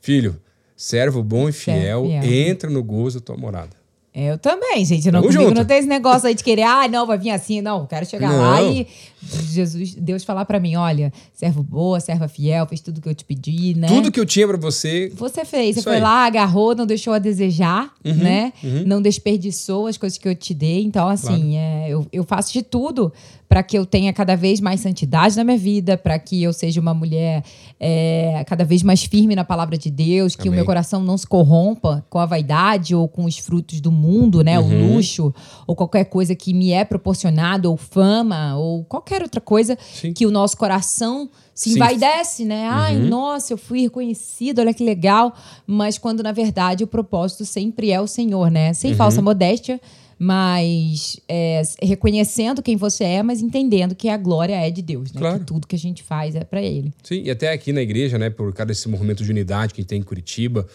filho, 0.01 0.35
servo 0.75 1.21
bom 1.21 1.47
e 1.47 1.51
fiel, 1.51 2.05
Servo 2.07 2.07
fiel. 2.07 2.23
entra 2.49 2.69
no 2.71 2.83
gozo 2.83 3.19
da 3.19 3.25
tua 3.27 3.37
morada. 3.37 3.77
Eu 4.15 4.39
também, 4.39 4.83
gente. 4.83 5.05
Não, 5.11 5.21
Tamo 5.21 5.31
comigo 5.31 5.43
junto. 5.49 5.55
não 5.59 5.65
tem 5.65 5.77
esse 5.77 5.87
negócio 5.87 6.27
aí 6.27 6.33
de 6.33 6.43
querer, 6.43 6.63
ah, 6.63 6.87
não, 6.87 7.05
vai 7.05 7.17
vir 7.19 7.29
assim. 7.29 7.61
Não, 7.61 7.85
quero 7.85 8.07
chegar 8.07 8.31
lá 8.31 8.59
Não. 8.59 8.71
e 8.73 8.87
Jesus, 9.21 9.95
Deus 9.95 10.23
falar 10.23 10.45
pra 10.45 10.59
mim, 10.59 10.75
olha, 10.75 11.11
servo 11.33 11.61
boa, 11.63 11.99
serva 11.99 12.27
fiel, 12.27 12.65
fez 12.67 12.81
tudo 12.81 13.01
que 13.01 13.09
eu 13.09 13.15
te 13.15 13.25
pedi, 13.25 13.75
né? 13.75 13.87
Tudo 13.87 14.11
que 14.11 14.19
eu 14.19 14.25
tinha 14.25 14.47
para 14.47 14.57
você, 14.57 15.11
Você 15.15 15.43
fez, 15.45 15.75
você 15.75 15.81
foi 15.81 15.95
aí. 15.95 16.01
lá, 16.01 16.25
agarrou, 16.25 16.73
não 16.75 16.85
deixou 16.85 17.13
a 17.13 17.19
desejar, 17.19 17.91
Uhum, 18.03 18.13
né? 18.15 18.53
Não 18.85 19.01
desperdiçou 19.01 19.87
as 19.87 19.97
coisas 19.97 20.17
que 20.17 20.27
eu 20.27 20.35
te 20.35 20.53
dei. 20.53 20.83
Então, 20.83 21.07
assim, 21.07 21.57
é, 21.57 21.87
eu, 21.89 22.05
eu 22.11 22.23
faço 22.23 22.53
de 22.53 22.61
tudo 22.63 23.11
para 23.47 23.63
que 23.63 23.75
eu 23.75 23.83
tenha 23.83 24.13
cada 24.13 24.35
vez 24.35 24.61
mais 24.61 24.79
santidade 24.79 25.35
na 25.35 25.43
minha 25.43 25.57
vida, 25.57 25.97
para 25.97 26.19
que 26.19 26.43
eu 26.43 26.53
seja 26.53 26.79
uma 26.79 26.93
mulher 26.93 27.43
é, 27.79 28.43
cada 28.47 28.63
vez 28.63 28.83
mais 28.83 29.03
firme 29.03 29.35
na 29.35 29.43
palavra 29.43 29.75
de 29.75 29.89
Deus, 29.89 30.35
que 30.35 30.43
Amém. 30.43 30.51
o 30.51 30.55
meu 30.57 30.65
coração 30.65 31.01
não 31.03 31.17
se 31.17 31.25
corrompa 31.25 32.05
com 32.11 32.19
a 32.19 32.27
vaidade 32.27 32.93
ou 32.93 33.07
com 33.07 33.25
os 33.25 33.39
frutos 33.39 33.81
do 33.81 33.91
mundo, 33.91 34.43
né? 34.43 34.59
Uhum. 34.59 34.91
O 34.91 34.93
luxo, 34.95 35.33
ou 35.65 35.75
qualquer 35.75 36.05
coisa 36.05 36.35
que 36.35 36.53
me 36.53 36.71
é 36.71 36.85
proporcionado, 36.85 37.71
ou 37.71 37.75
fama, 37.75 38.55
ou 38.55 38.83
qualquer 38.83 39.08
outra 39.23 39.41
coisa 39.41 39.77
Sim. 39.93 40.13
que 40.13 40.25
o 40.25 40.31
nosso 40.31 40.55
coração 40.57 41.29
se 41.53 41.71
envaidece, 41.71 42.45
né? 42.45 42.67
Ai, 42.71 42.95
Uhum. 42.95 43.07
nossa, 43.09 43.51
eu 43.53 43.57
fui 43.57 43.81
reconhecido, 43.81 44.59
olha 44.59 44.73
que 44.73 44.83
legal. 44.83 45.35
Mas 45.67 45.97
quando, 45.97 46.23
na 46.23 46.31
verdade, 46.31 46.83
o 46.83 46.87
propósito 46.87 47.45
sempre 47.45 47.91
é 47.91 47.99
o 47.99 48.07
Senhor, 48.07 48.49
né? 48.49 48.69
Uhum. 48.69 48.73
Sem 48.73 48.93
falsa 48.95 49.21
modéstia, 49.21 49.79
mas 50.17 51.17
é, 51.27 51.61
reconhecendo 51.81 52.61
quem 52.61 52.75
você 52.75 53.03
é, 53.03 53.23
mas 53.23 53.41
entendendo 53.41 53.95
que 53.95 54.09
a 54.09 54.17
glória 54.17 54.53
é 54.55 54.69
de 54.69 54.81
Deus, 54.81 55.11
né? 55.13 55.19
Claro. 55.19 55.39
Que 55.39 55.45
tudo 55.45 55.67
que 55.67 55.75
a 55.75 55.79
gente 55.79 56.03
faz 56.03 56.35
é 56.35 56.43
para 56.43 56.61
Ele. 56.61 56.93
Sim, 57.03 57.23
e 57.23 57.31
até 57.31 57.51
aqui 57.51 57.71
na 57.73 57.81
igreja, 57.81 58.17
né, 58.17 58.29
por 58.29 58.53
causa 58.53 58.67
desse 58.67 58.87
movimento 58.89 59.23
de 59.23 59.31
unidade 59.31 59.73
que 59.73 59.79
a 59.79 59.81
gente 59.81 59.89
tem 59.89 59.99
em 59.99 60.03
Curitiba, 60.03 60.67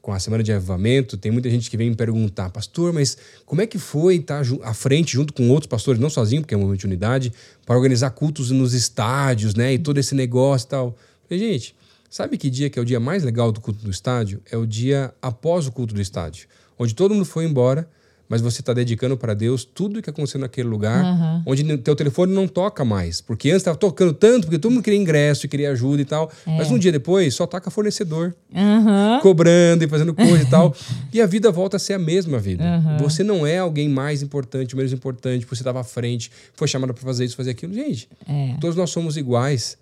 com 0.00 0.12
a 0.12 0.18
Semana 0.18 0.42
de 0.42 0.52
Avivamento, 0.52 1.16
tem 1.16 1.30
muita 1.30 1.50
gente 1.50 1.70
que 1.70 1.76
vem 1.76 1.90
me 1.90 1.96
perguntar, 1.96 2.50
pastor, 2.50 2.92
mas 2.92 3.16
como 3.44 3.60
é 3.60 3.66
que 3.66 3.78
foi 3.78 4.16
estar 4.16 4.42
ju- 4.42 4.60
à 4.62 4.72
frente, 4.72 5.12
junto 5.12 5.32
com 5.32 5.48
outros 5.50 5.68
pastores, 5.68 6.00
não 6.00 6.08
sozinho, 6.08 6.42
porque 6.42 6.54
é 6.54 6.56
um 6.56 6.60
movimento 6.60 6.80
de 6.80 6.86
unidade, 6.86 7.32
para 7.66 7.76
organizar 7.76 8.10
cultos 8.10 8.50
nos 8.50 8.72
estádios, 8.72 9.54
né, 9.54 9.74
e 9.74 9.78
todo 9.78 9.98
esse 9.98 10.14
negócio 10.14 10.66
e 10.66 10.70
tal. 10.70 10.96
Gente, 11.30 11.74
sabe 12.08 12.38
que 12.38 12.48
dia 12.48 12.70
que 12.70 12.78
é 12.78 12.82
o 12.82 12.84
dia 12.84 12.98
mais 12.98 13.22
legal 13.22 13.52
do 13.52 13.60
culto 13.60 13.84
do 13.84 13.90
estádio? 13.90 14.40
É 14.50 14.56
o 14.56 14.66
dia 14.66 15.12
após 15.20 15.66
o 15.66 15.72
culto 15.72 15.94
do 15.94 16.00
estádio, 16.00 16.48
onde 16.78 16.94
todo 16.94 17.14
mundo 17.14 17.26
foi 17.26 17.44
embora, 17.44 17.88
mas 18.30 18.40
você 18.40 18.62
está 18.62 18.72
dedicando 18.72 19.16
para 19.16 19.34
Deus 19.34 19.64
tudo 19.64 19.98
o 19.98 20.02
que 20.02 20.08
aconteceu 20.08 20.40
naquele 20.40 20.68
lugar, 20.68 21.04
Aham. 21.04 21.42
onde 21.44 21.64
o 21.70 21.76
teu 21.78 21.96
telefone 21.96 22.32
não 22.32 22.46
toca 22.46 22.84
mais. 22.84 23.20
Porque 23.20 23.48
antes 23.50 23.62
estava 23.62 23.76
tocando 23.76 24.14
tanto, 24.14 24.46
porque 24.46 24.58
todo 24.58 24.70
mundo 24.72 24.82
queria 24.84 24.98
ingresso 24.98 25.44
e 25.44 25.48
queria 25.48 25.72
ajuda 25.72 26.00
e 26.00 26.04
tal. 26.04 26.30
Mas 26.46 26.70
um 26.70 26.78
dia 26.78 26.92
depois 26.92 27.34
só 27.34 27.44
toca 27.46 27.70
fornecedor, 27.70 28.32
Aham. 28.54 29.18
cobrando 29.20 29.82
e 29.84 29.88
fazendo 29.88 30.14
coisa 30.14 30.42
e 30.42 30.46
tal. 30.46 30.74
E 31.12 31.20
a 31.20 31.26
vida 31.26 31.50
volta 31.50 31.76
a 31.76 31.80
ser 31.80 31.94
a 31.94 31.98
mesma 31.98 32.38
vida. 32.38 32.62
Aham. 32.62 32.98
Você 32.98 33.24
não 33.24 33.44
é 33.44 33.58
alguém 33.58 33.88
mais 33.88 34.22
importante, 34.22 34.76
menos 34.76 34.92
importante, 34.92 35.40
porque 35.44 35.56
você 35.56 35.62
estava 35.62 35.80
à 35.80 35.84
frente, 35.84 36.30
foi 36.54 36.68
chamado 36.68 36.94
para 36.94 37.02
fazer 37.02 37.24
isso, 37.24 37.34
fazer 37.36 37.50
aquilo. 37.50 37.74
Gente, 37.74 38.08
É. 38.28 38.54
todos 38.60 38.76
nós 38.76 38.90
somos 38.90 39.16
iguais. 39.16 39.76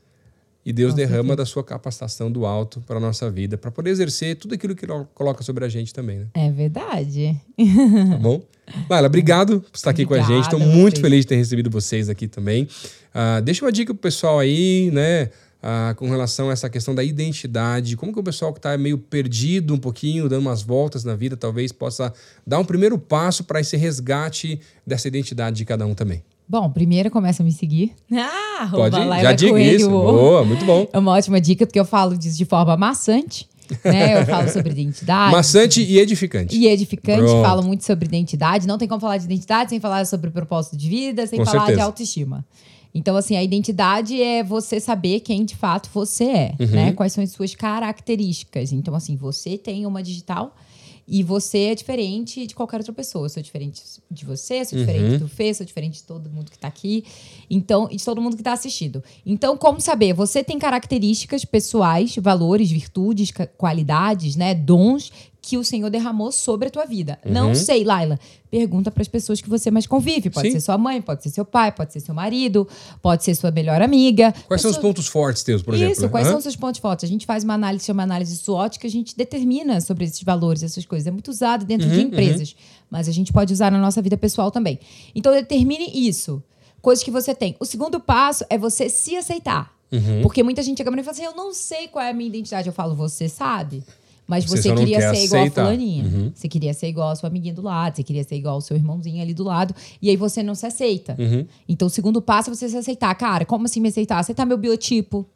E 0.64 0.72
Deus 0.72 0.90
Com 0.92 0.96
derrama 0.96 1.34
da 1.34 1.46
sua 1.46 1.64
capacitação 1.64 2.30
do 2.30 2.44
alto 2.44 2.80
para 2.82 2.98
a 2.98 3.00
nossa 3.00 3.30
vida, 3.30 3.56
para 3.56 3.70
poder 3.70 3.90
exercer 3.90 4.36
tudo 4.36 4.54
aquilo 4.54 4.74
que 4.74 4.84
Ele 4.84 4.92
coloca 5.14 5.42
sobre 5.42 5.64
a 5.64 5.68
gente 5.68 5.94
também, 5.94 6.18
né? 6.18 6.26
É 6.34 6.50
verdade. 6.50 7.40
Tá 7.56 8.16
bom? 8.18 8.42
Laila, 8.90 9.06
obrigado 9.06 9.60
por 9.60 9.76
estar 9.76 9.90
aqui 9.90 10.04
com 10.04 10.14
a 10.14 10.18
gente. 10.20 10.42
Estou 10.42 10.58
Obrigada 10.58 10.78
muito 10.78 10.96
vocês. 10.96 11.02
feliz 11.02 11.20
de 11.20 11.26
ter 11.26 11.36
recebido 11.36 11.70
vocês 11.70 12.08
aqui 12.08 12.28
também. 12.28 12.68
Ah, 13.14 13.40
deixa 13.40 13.64
uma 13.64 13.72
dica 13.72 13.94
pro 13.94 14.02
pessoal 14.02 14.38
aí, 14.38 14.90
né? 14.92 15.30
ah, 15.62 15.94
com 15.96 16.08
relação 16.08 16.50
a 16.50 16.52
essa 16.52 16.68
questão 16.70 16.94
da 16.94 17.02
identidade. 17.02 17.96
Como 17.96 18.12
que 18.12 18.20
o 18.20 18.22
pessoal 18.22 18.52
que 18.52 18.58
está 18.58 18.76
meio 18.76 18.98
perdido 18.98 19.74
um 19.74 19.78
pouquinho, 19.78 20.28
dando 20.28 20.42
umas 20.42 20.62
voltas 20.62 21.04
na 21.04 21.14
vida, 21.14 21.36
talvez 21.36 21.72
possa 21.72 22.12
dar 22.46 22.58
um 22.58 22.64
primeiro 22.64 22.98
passo 22.98 23.44
para 23.44 23.60
esse 23.60 23.76
resgate 23.76 24.60
dessa 24.86 25.08
identidade 25.08 25.56
de 25.56 25.64
cada 25.64 25.86
um 25.86 25.94
também. 25.94 26.22
Bom, 26.48 26.70
primeiro 26.70 27.10
começa 27.10 27.42
a 27.42 27.44
me 27.44 27.52
seguir. 27.52 27.92
Ah, 28.12 28.47
Pode 28.66 28.96
ir? 29.00 29.20
Já 29.22 29.36
Coelho. 29.50 29.76
isso. 29.76 29.88
Boa, 29.90 30.44
muito 30.44 30.64
bom. 30.64 30.86
É 30.92 30.98
uma 30.98 31.12
ótima 31.12 31.40
dica, 31.40 31.66
porque 31.66 31.78
eu 31.78 31.84
falo 31.84 32.16
disso 32.16 32.36
de 32.36 32.44
forma 32.44 32.76
maçante. 32.76 33.48
Né? 33.84 34.22
Eu 34.22 34.26
falo 34.26 34.48
sobre 34.48 34.70
identidade. 34.70 35.30
Maçante 35.32 35.82
e 35.82 35.98
edificante. 35.98 36.56
E 36.56 36.66
edificante, 36.66 37.18
Pronto. 37.20 37.42
fala 37.46 37.60
muito 37.62 37.84
sobre 37.84 38.06
identidade. 38.06 38.66
Não 38.66 38.78
tem 38.78 38.88
como 38.88 39.00
falar 39.00 39.18
de 39.18 39.24
identidade 39.26 39.68
sem 39.70 39.78
falar 39.78 40.06
sobre 40.06 40.30
propósito 40.30 40.76
de 40.76 40.88
vida, 40.88 41.26
sem 41.26 41.38
Com 41.38 41.44
falar 41.44 41.58
de 41.60 41.66
certeza. 41.66 41.84
autoestima. 41.86 42.44
Então, 42.94 43.14
assim, 43.16 43.36
a 43.36 43.42
identidade 43.42 44.20
é 44.20 44.42
você 44.42 44.80
saber 44.80 45.20
quem 45.20 45.44
de 45.44 45.54
fato 45.54 45.90
você 45.92 46.24
é, 46.24 46.54
Uhum. 46.58 46.66
né? 46.68 46.92
Quais 46.92 47.12
são 47.12 47.22
as 47.22 47.30
suas 47.30 47.54
características. 47.54 48.72
Então, 48.72 48.94
assim, 48.94 49.16
você 49.16 49.58
tem 49.58 49.84
uma 49.86 50.02
digital 50.02 50.56
E 51.10 51.22
você 51.22 51.58
é 51.70 51.74
diferente 51.74 52.46
de 52.46 52.54
qualquer 52.54 52.76
outra 52.76 52.92
pessoa. 52.92 53.24
Eu 53.24 53.30
sou 53.30 53.42
diferente 53.42 53.82
de 54.10 54.24
você, 54.26 54.62
sou 54.64 54.78
diferente 54.78 55.12
Uhum. 55.12 55.18
do 55.20 55.28
Fê, 55.28 55.54
sou 55.54 55.64
diferente 55.64 55.94
de 55.94 56.02
todo 56.02 56.28
mundo 56.28 56.50
que 56.50 56.58
tá 56.58 56.68
aqui. 56.68 57.02
Então, 57.48 57.88
e 57.90 57.96
de 57.96 58.04
todo 58.04 58.20
mundo 58.20 58.36
que 58.36 58.42
tá 58.42 58.52
assistindo. 58.52 59.02
Então, 59.24 59.56
como 59.56 59.80
saber? 59.80 60.12
Você 60.12 60.44
tem 60.44 60.58
características 60.58 61.46
pessoais, 61.46 62.14
valores, 62.16 62.70
virtudes, 62.70 63.32
qualidades, 63.56 64.36
né? 64.36 64.54
Dons 64.54 65.10
que 65.48 65.56
o 65.56 65.64
Senhor 65.64 65.88
derramou 65.88 66.30
sobre 66.30 66.68
a 66.68 66.70
tua 66.70 66.84
vida. 66.84 67.18
Não 67.24 67.54
sei, 67.54 67.82
Laila. 67.82 68.20
Pergunta 68.50 68.90
para 68.90 69.00
as 69.00 69.08
pessoas 69.08 69.40
que 69.40 69.48
você 69.48 69.70
mais 69.70 69.86
convive. 69.86 70.28
Pode 70.28 70.48
Sim. 70.48 70.52
ser 70.52 70.60
sua 70.60 70.76
mãe, 70.76 71.00
pode 71.00 71.22
ser 71.22 71.30
seu 71.30 71.42
pai, 71.42 71.72
pode 71.72 71.90
ser 71.90 72.00
seu 72.00 72.14
marido, 72.14 72.68
pode 73.00 73.24
ser 73.24 73.34
sua 73.34 73.50
melhor 73.50 73.80
amiga. 73.80 74.34
Quais 74.46 74.60
são 74.60 74.70
os 74.70 74.76
pontos 74.76 75.06
fortes 75.06 75.42
teus, 75.42 75.62
por 75.62 75.72
exemplo? 75.72 75.92
isso, 75.94 76.08
quais 76.10 76.26
Hã? 76.26 76.30
são 76.30 76.36
os 76.36 76.42
seus 76.42 76.54
pontos 76.54 76.82
fortes? 76.82 77.06
A 77.06 77.08
gente 77.08 77.24
faz 77.24 77.44
uma 77.44 77.54
análise, 77.54 77.86
chama 77.86 78.02
análise 78.02 78.36
SWOT, 78.36 78.78
que 78.78 78.86
a 78.86 78.90
gente 78.90 79.16
determina 79.16 79.80
sobre 79.80 80.04
esses 80.04 80.22
valores, 80.22 80.62
essas 80.62 80.84
coisas. 80.84 81.06
É 81.06 81.10
muito 81.10 81.28
usado 81.28 81.64
dentro 81.64 81.88
Uhum, 81.88 81.94
de 81.94 82.00
empresas, 82.02 82.54
mas 82.90 83.08
a 83.08 83.12
gente 83.12 83.32
pode 83.32 83.50
usar 83.50 83.72
na 83.72 83.78
nossa 83.78 84.02
vida 84.02 84.18
pessoal 84.18 84.50
também. 84.50 84.78
Então, 85.14 85.32
determine 85.32 85.90
isso. 85.94 86.42
Coisas 86.82 87.02
que 87.02 87.10
você 87.10 87.34
tem. 87.34 87.56
O 87.58 87.64
segundo 87.64 87.98
passo 87.98 88.44
é 88.50 88.58
você 88.58 88.90
se 88.90 89.16
aceitar. 89.16 89.72
Uhum. 89.90 90.20
Porque 90.20 90.42
muita 90.42 90.62
gente 90.62 90.76
chega 90.76 90.90
pra 90.90 90.96
mim 90.96 91.00
e 91.00 91.04
fala 91.04 91.14
assim: 91.16 91.24
eu 91.24 91.34
não 91.34 91.54
sei 91.54 91.88
qual 91.88 92.04
é 92.04 92.10
a 92.10 92.12
minha 92.12 92.28
identidade. 92.28 92.66
Eu 92.68 92.74
falo, 92.74 92.94
você 92.94 93.26
sabe. 93.28 93.82
Mas 94.28 94.44
Você 94.44 94.58
você, 94.58 94.74
queria 94.74 94.98
quer 94.98 95.14
ser 95.14 95.24
igual 95.24 95.40
a 95.40 95.44
aceitar. 95.44 95.62
Uhum. 95.62 95.66
fulaninha. 95.68 96.32
Você 96.34 96.48
queria 96.48 96.74
ser 96.74 96.88
igual 96.88 97.08
a 97.08 97.16
sua 97.16 97.30
amiguinha 97.30 97.54
do 97.54 97.62
lado, 97.62 97.96
você 97.96 98.02
queria 98.02 98.22
ser 98.22 98.36
igual 98.36 98.56
ao 98.56 98.60
seu 98.60 98.76
irmãozinho 98.76 99.22
ali 99.22 99.32
do 99.32 99.42
lado. 99.42 99.74
E 100.02 100.10
aí 100.10 100.16
você 100.16 100.42
não 100.42 100.54
se 100.54 100.66
aceita. 100.66 101.16
Uhum. 101.18 101.46
Então, 101.66 101.88
o 101.88 101.90
segundo 101.90 102.20
passo 102.20 102.50
é 102.50 102.54
você 102.54 102.68
se 102.68 102.76
aceitar. 102.76 103.14
Cara, 103.14 103.46
como 103.46 103.64
assim 103.64 103.80
me 103.80 103.88
aceitar? 103.88 104.18
Aceitar 104.18 104.44
meu 104.44 104.58
biotipo. 104.58 105.26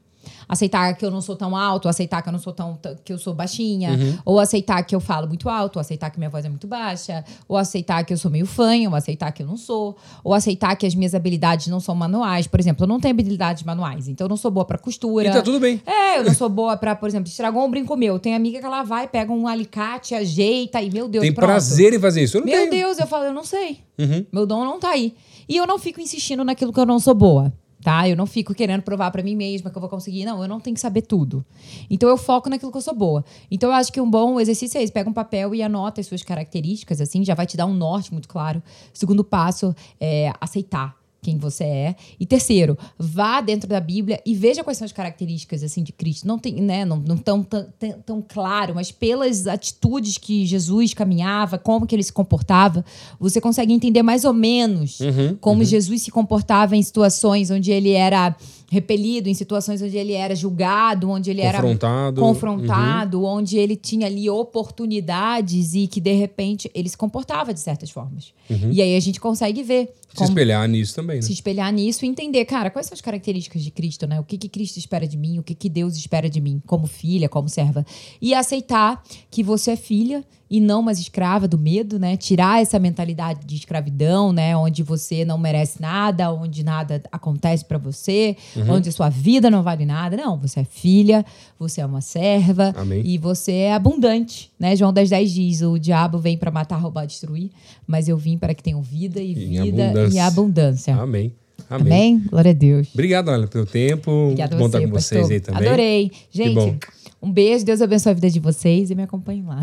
Aceitar 0.48 0.94
que 0.96 1.04
eu 1.04 1.10
não 1.10 1.20
sou 1.20 1.36
tão 1.36 1.56
alto, 1.56 1.88
aceitar 1.88 2.22
que 2.22 2.28
eu 2.28 2.32
não 2.32 2.38
sou 2.38 2.52
tão 2.52 2.78
que 3.04 3.12
eu 3.12 3.18
sou 3.18 3.34
baixinha, 3.34 3.90
Uhum. 3.92 4.18
ou 4.24 4.40
aceitar 4.40 4.82
que 4.82 4.94
eu 4.94 5.00
falo 5.00 5.26
muito 5.28 5.48
alto, 5.48 5.76
ou 5.76 5.80
aceitar 5.80 6.10
que 6.10 6.18
minha 6.18 6.30
voz 6.30 6.44
é 6.44 6.48
muito 6.48 6.66
baixa, 6.66 7.24
ou 7.48 7.56
aceitar 7.56 8.04
que 8.04 8.12
eu 8.12 8.16
sou 8.18 8.30
meio 8.30 8.46
fanho, 8.46 8.90
ou 8.90 8.96
aceitar 8.96 9.30
que 9.32 9.42
eu 9.42 9.46
não 9.46 9.56
sou, 9.56 9.96
ou 10.24 10.34
aceitar 10.34 10.74
que 10.76 10.86
as 10.86 10.94
minhas 10.94 11.14
habilidades 11.14 11.66
não 11.68 11.80
são 11.80 11.94
manuais. 11.94 12.46
Por 12.46 12.58
exemplo, 12.60 12.84
eu 12.84 12.88
não 12.88 13.00
tenho 13.00 13.12
habilidades 13.14 13.62
manuais, 13.62 14.08
então 14.08 14.24
eu 14.26 14.28
não 14.28 14.36
sou 14.36 14.50
boa 14.50 14.64
pra 14.64 14.78
costura. 14.78 15.28
E 15.28 15.32
tá 15.32 15.42
tudo 15.42 15.58
bem. 15.60 15.80
É, 15.86 16.18
eu 16.18 16.24
não 16.24 16.34
sou 16.34 16.48
boa 16.48 16.76
pra, 16.76 16.94
por 16.94 17.08
exemplo, 17.08 17.28
estragou 17.28 17.64
um 17.64 17.70
brinco 17.70 17.96
meu. 17.96 18.18
Tem 18.18 18.34
amiga 18.34 18.58
que 18.60 18.64
ela 18.66 18.82
vai, 18.82 19.06
pega 19.08 19.32
um 19.32 19.46
alicate, 19.48 20.14
ajeita 20.14 20.80
e, 20.82 20.90
meu 20.90 21.08
Deus, 21.08 21.22
Tem 21.22 21.32
pronto. 21.32 21.46
prazer 21.48 21.92
em 21.94 21.98
fazer 22.00 22.22
isso. 22.22 22.36
Eu 22.36 22.40
não 22.40 22.46
Meu 22.48 22.58
tenho. 22.58 22.70
Deus, 22.70 22.98
eu 22.98 23.06
falo, 23.06 23.24
eu 23.24 23.32
não 23.32 23.44
sei. 23.44 23.78
Uhum. 23.98 24.24
Meu 24.32 24.46
dom 24.46 24.64
não 24.64 24.78
tá 24.80 24.90
aí. 24.90 25.14
E 25.48 25.56
eu 25.56 25.66
não 25.66 25.78
fico 25.78 26.00
insistindo 26.00 26.44
naquilo 26.44 26.72
que 26.72 26.80
eu 26.80 26.86
não 26.86 26.98
sou 26.98 27.14
boa. 27.14 27.52
Tá? 27.82 28.08
Eu 28.08 28.16
não 28.16 28.26
fico 28.26 28.54
querendo 28.54 28.82
provar 28.82 29.10
pra 29.10 29.22
mim 29.22 29.34
mesma 29.34 29.70
que 29.70 29.76
eu 29.76 29.80
vou 29.80 29.90
conseguir. 29.90 30.24
Não, 30.24 30.40
eu 30.40 30.48
não 30.48 30.60
tenho 30.60 30.74
que 30.74 30.80
saber 30.80 31.02
tudo. 31.02 31.44
Então 31.90 32.08
eu 32.08 32.16
foco 32.16 32.48
naquilo 32.48 32.70
que 32.70 32.78
eu 32.78 32.82
sou 32.82 32.94
boa. 32.94 33.24
Então 33.50 33.70
eu 33.70 33.74
acho 33.74 33.92
que 33.92 34.00
um 34.00 34.08
bom 34.08 34.38
exercício 34.38 34.78
é 34.78 34.82
esse. 34.82 34.92
Pega 34.92 35.10
um 35.10 35.12
papel 35.12 35.54
e 35.54 35.62
anota 35.62 36.00
as 36.00 36.06
suas 36.06 36.22
características, 36.22 37.00
assim, 37.00 37.24
já 37.24 37.34
vai 37.34 37.46
te 37.46 37.56
dar 37.56 37.66
um 37.66 37.74
norte 37.74 38.12
muito 38.12 38.28
claro. 38.28 38.62
Segundo 38.94 39.24
passo 39.24 39.74
é 40.00 40.32
aceitar 40.40 41.01
quem 41.22 41.38
você 41.38 41.62
é. 41.62 41.96
E 42.18 42.26
terceiro, 42.26 42.76
vá 42.98 43.40
dentro 43.40 43.68
da 43.68 43.80
Bíblia 43.80 44.20
e 44.26 44.34
veja 44.34 44.64
quais 44.64 44.76
são 44.76 44.84
as 44.84 44.90
características 44.90 45.62
assim 45.62 45.82
de 45.82 45.92
Cristo. 45.92 46.26
Não 46.26 46.36
tem, 46.36 46.54
né, 46.60 46.84
não, 46.84 46.96
não 46.96 47.16
tão, 47.16 47.44
tão, 47.44 47.64
tão- 48.04 48.24
claro, 48.26 48.74
mas 48.74 48.90
pelas 48.90 49.46
atitudes 49.46 50.18
que 50.18 50.44
Jesus 50.44 50.92
caminhava, 50.92 51.58
como 51.58 51.86
que 51.86 51.94
ele 51.94 52.02
se 52.02 52.12
comportava, 52.12 52.84
você 53.20 53.40
consegue 53.40 53.72
entender 53.72 54.02
mais 54.02 54.24
ou 54.24 54.32
menos 54.32 54.98
Uhum, 55.00 55.36
como 55.40 55.62
Jesus 55.64 56.02
se 56.02 56.10
comportava 56.10 56.76
em 56.76 56.82
situações 56.82 57.50
onde 57.50 57.70
ele 57.70 57.90
era 57.92 58.34
repelido, 58.72 59.28
em 59.28 59.34
situações 59.34 59.82
onde 59.82 59.98
ele 59.98 60.14
era 60.14 60.34
julgado, 60.34 61.10
onde 61.10 61.30
ele 61.30 61.42
Confrontado. 61.42 62.18
era 62.18 62.26
confrontado, 62.26 63.22
onde 63.22 63.58
ele 63.58 63.76
tinha 63.76 64.06
ali 64.06 64.30
oportunidades 64.30 65.74
e 65.74 65.86
que 65.86 66.00
de 66.00 66.14
repente 66.14 66.70
ele 66.74 66.88
se 66.88 66.96
comportava 66.96 67.52
de 67.52 67.60
certas 67.60 67.90
formas. 67.90 68.32
E 68.70 68.80
aí 68.80 68.96
a 68.96 69.00
gente 69.00 69.20
consegue 69.20 69.62
ver 69.62 69.92
Se 70.14 70.24
espelhar 70.24 70.66
nisso 70.66 70.94
também, 70.94 71.16
né? 71.16 71.22
se 71.22 71.34
espelhar 71.34 71.70
nisso 71.70 72.06
e 72.06 72.08
entender, 72.08 72.46
cara, 72.46 72.70
quais 72.70 72.86
são 72.86 72.94
as 72.94 73.02
características 73.02 73.62
de 73.62 73.70
Cristo, 73.70 74.06
né? 74.06 74.18
O 74.18 74.24
que, 74.24 74.38
que 74.38 74.48
Cristo 74.48 74.78
espera 74.78 75.06
de 75.06 75.18
mim, 75.18 75.38
o 75.38 75.42
que, 75.42 75.54
que 75.54 75.68
Deus 75.68 75.94
espera 75.94 76.30
de 76.30 76.40
mim, 76.40 76.62
como 76.66 76.86
filha, 76.86 77.28
como 77.28 77.50
serva. 77.50 77.84
E 78.22 78.32
aceitar 78.32 79.02
que 79.30 79.42
você 79.42 79.72
é 79.72 79.76
filha 79.76 80.24
e 80.54 80.60
não 80.60 80.80
uma 80.80 80.92
escrava 80.92 81.48
do 81.48 81.56
medo, 81.56 81.98
né? 81.98 82.14
Tirar 82.14 82.60
essa 82.60 82.78
mentalidade 82.78 83.40
de 83.46 83.56
escravidão, 83.56 84.34
né? 84.34 84.54
Onde 84.54 84.82
você 84.82 85.24
não 85.24 85.38
merece 85.38 85.80
nada, 85.80 86.30
onde 86.30 86.62
nada 86.62 87.02
acontece 87.10 87.64
pra 87.64 87.78
você, 87.78 88.36
Uhum. 88.54 88.74
onde 88.74 88.90
a 88.90 88.92
sua 88.92 89.08
vida 89.08 89.50
não 89.50 89.62
vale 89.62 89.86
nada. 89.86 90.14
Não, 90.14 90.36
você 90.38 90.60
é 90.60 90.64
filha, 90.64 91.24
você 91.58 91.80
é 91.80 91.86
uma 91.86 92.02
serva 92.02 92.74
Amém. 92.76 93.00
e 93.02 93.16
você 93.16 93.52
é 93.52 93.72
abundante, 93.72 94.50
né? 94.60 94.76
João 94.76 94.92
10, 94.92 95.08
10 95.08 95.32
diz: 95.32 95.62
o 95.62 95.78
diabo 95.78 96.18
vem 96.18 96.36
pra 96.36 96.50
matar, 96.50 96.76
roubar, 96.76 97.06
destruir, 97.06 97.50
mas 97.86 98.06
eu 98.06 98.18
vim 98.18 98.36
para 98.36 98.52
que 98.54 98.62
tenham 98.62 98.82
vida 98.82 99.22
e, 99.22 99.32
vida 99.34 99.62
abundância. 99.88 100.14
e 100.16 100.20
abundância. 100.20 100.96
Amém. 100.96 101.32
Amém. 101.70 101.86
Amém? 101.86 102.22
Glória 102.28 102.50
a 102.50 102.54
Deus. 102.54 102.88
Obrigado, 102.92 103.30
Ana, 103.30 103.46
pelo 103.46 103.64
tempo. 103.64 104.10
Obrigada 104.10 104.54
a 104.54 104.58
Bom 104.58 104.68
você, 104.68 104.76
estar 104.76 104.86
com 104.88 104.92
vocês 105.00 105.20
pastor. 105.20 105.32
aí 105.32 105.40
também. 105.40 105.66
Adorei. 105.68 106.10
bom. 106.10 106.16
Gente, 106.30 106.78
um 107.22 107.30
beijo. 107.32 107.64
Deus 107.64 107.80
abençoe 107.80 108.10
a 108.10 108.14
vida 108.14 108.28
de 108.30 108.40
vocês 108.40 108.90
e 108.90 108.94
me 108.94 109.02
acompanhem 109.02 109.44
lá. 109.44 109.60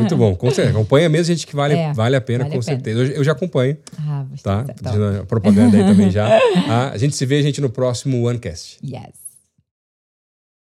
Muito 0.00 0.16
bom. 0.16 0.34
Com 0.34 0.50
certeza. 0.50 0.76
Acompanha 0.78 1.08
mesmo, 1.08 1.24
gente, 1.34 1.46
que 1.46 1.56
vale, 1.56 1.74
É, 1.74 1.92
vale 1.92 2.16
a 2.16 2.20
pena, 2.20 2.44
vale 2.44 2.54
com 2.56 2.60
a 2.60 2.64
pena. 2.64 2.76
certeza. 2.76 3.00
Eu, 3.00 3.06
eu 3.18 3.24
já 3.24 3.32
acompanho, 3.32 3.76
Ah, 3.98 4.24
tá? 4.42 4.64
tá. 4.64 4.92
Propaganda 5.26 5.76
aí 5.76 5.84
também 5.84 6.10
já. 6.10 6.38
Ah, 6.68 6.90
a 6.94 6.98
gente 6.98 7.16
se 7.16 7.24
vê, 7.26 7.42
gente, 7.42 7.60
no 7.60 7.70
próximo 7.70 8.26
OneCast. 8.28 8.78
Yes. 8.84 9.27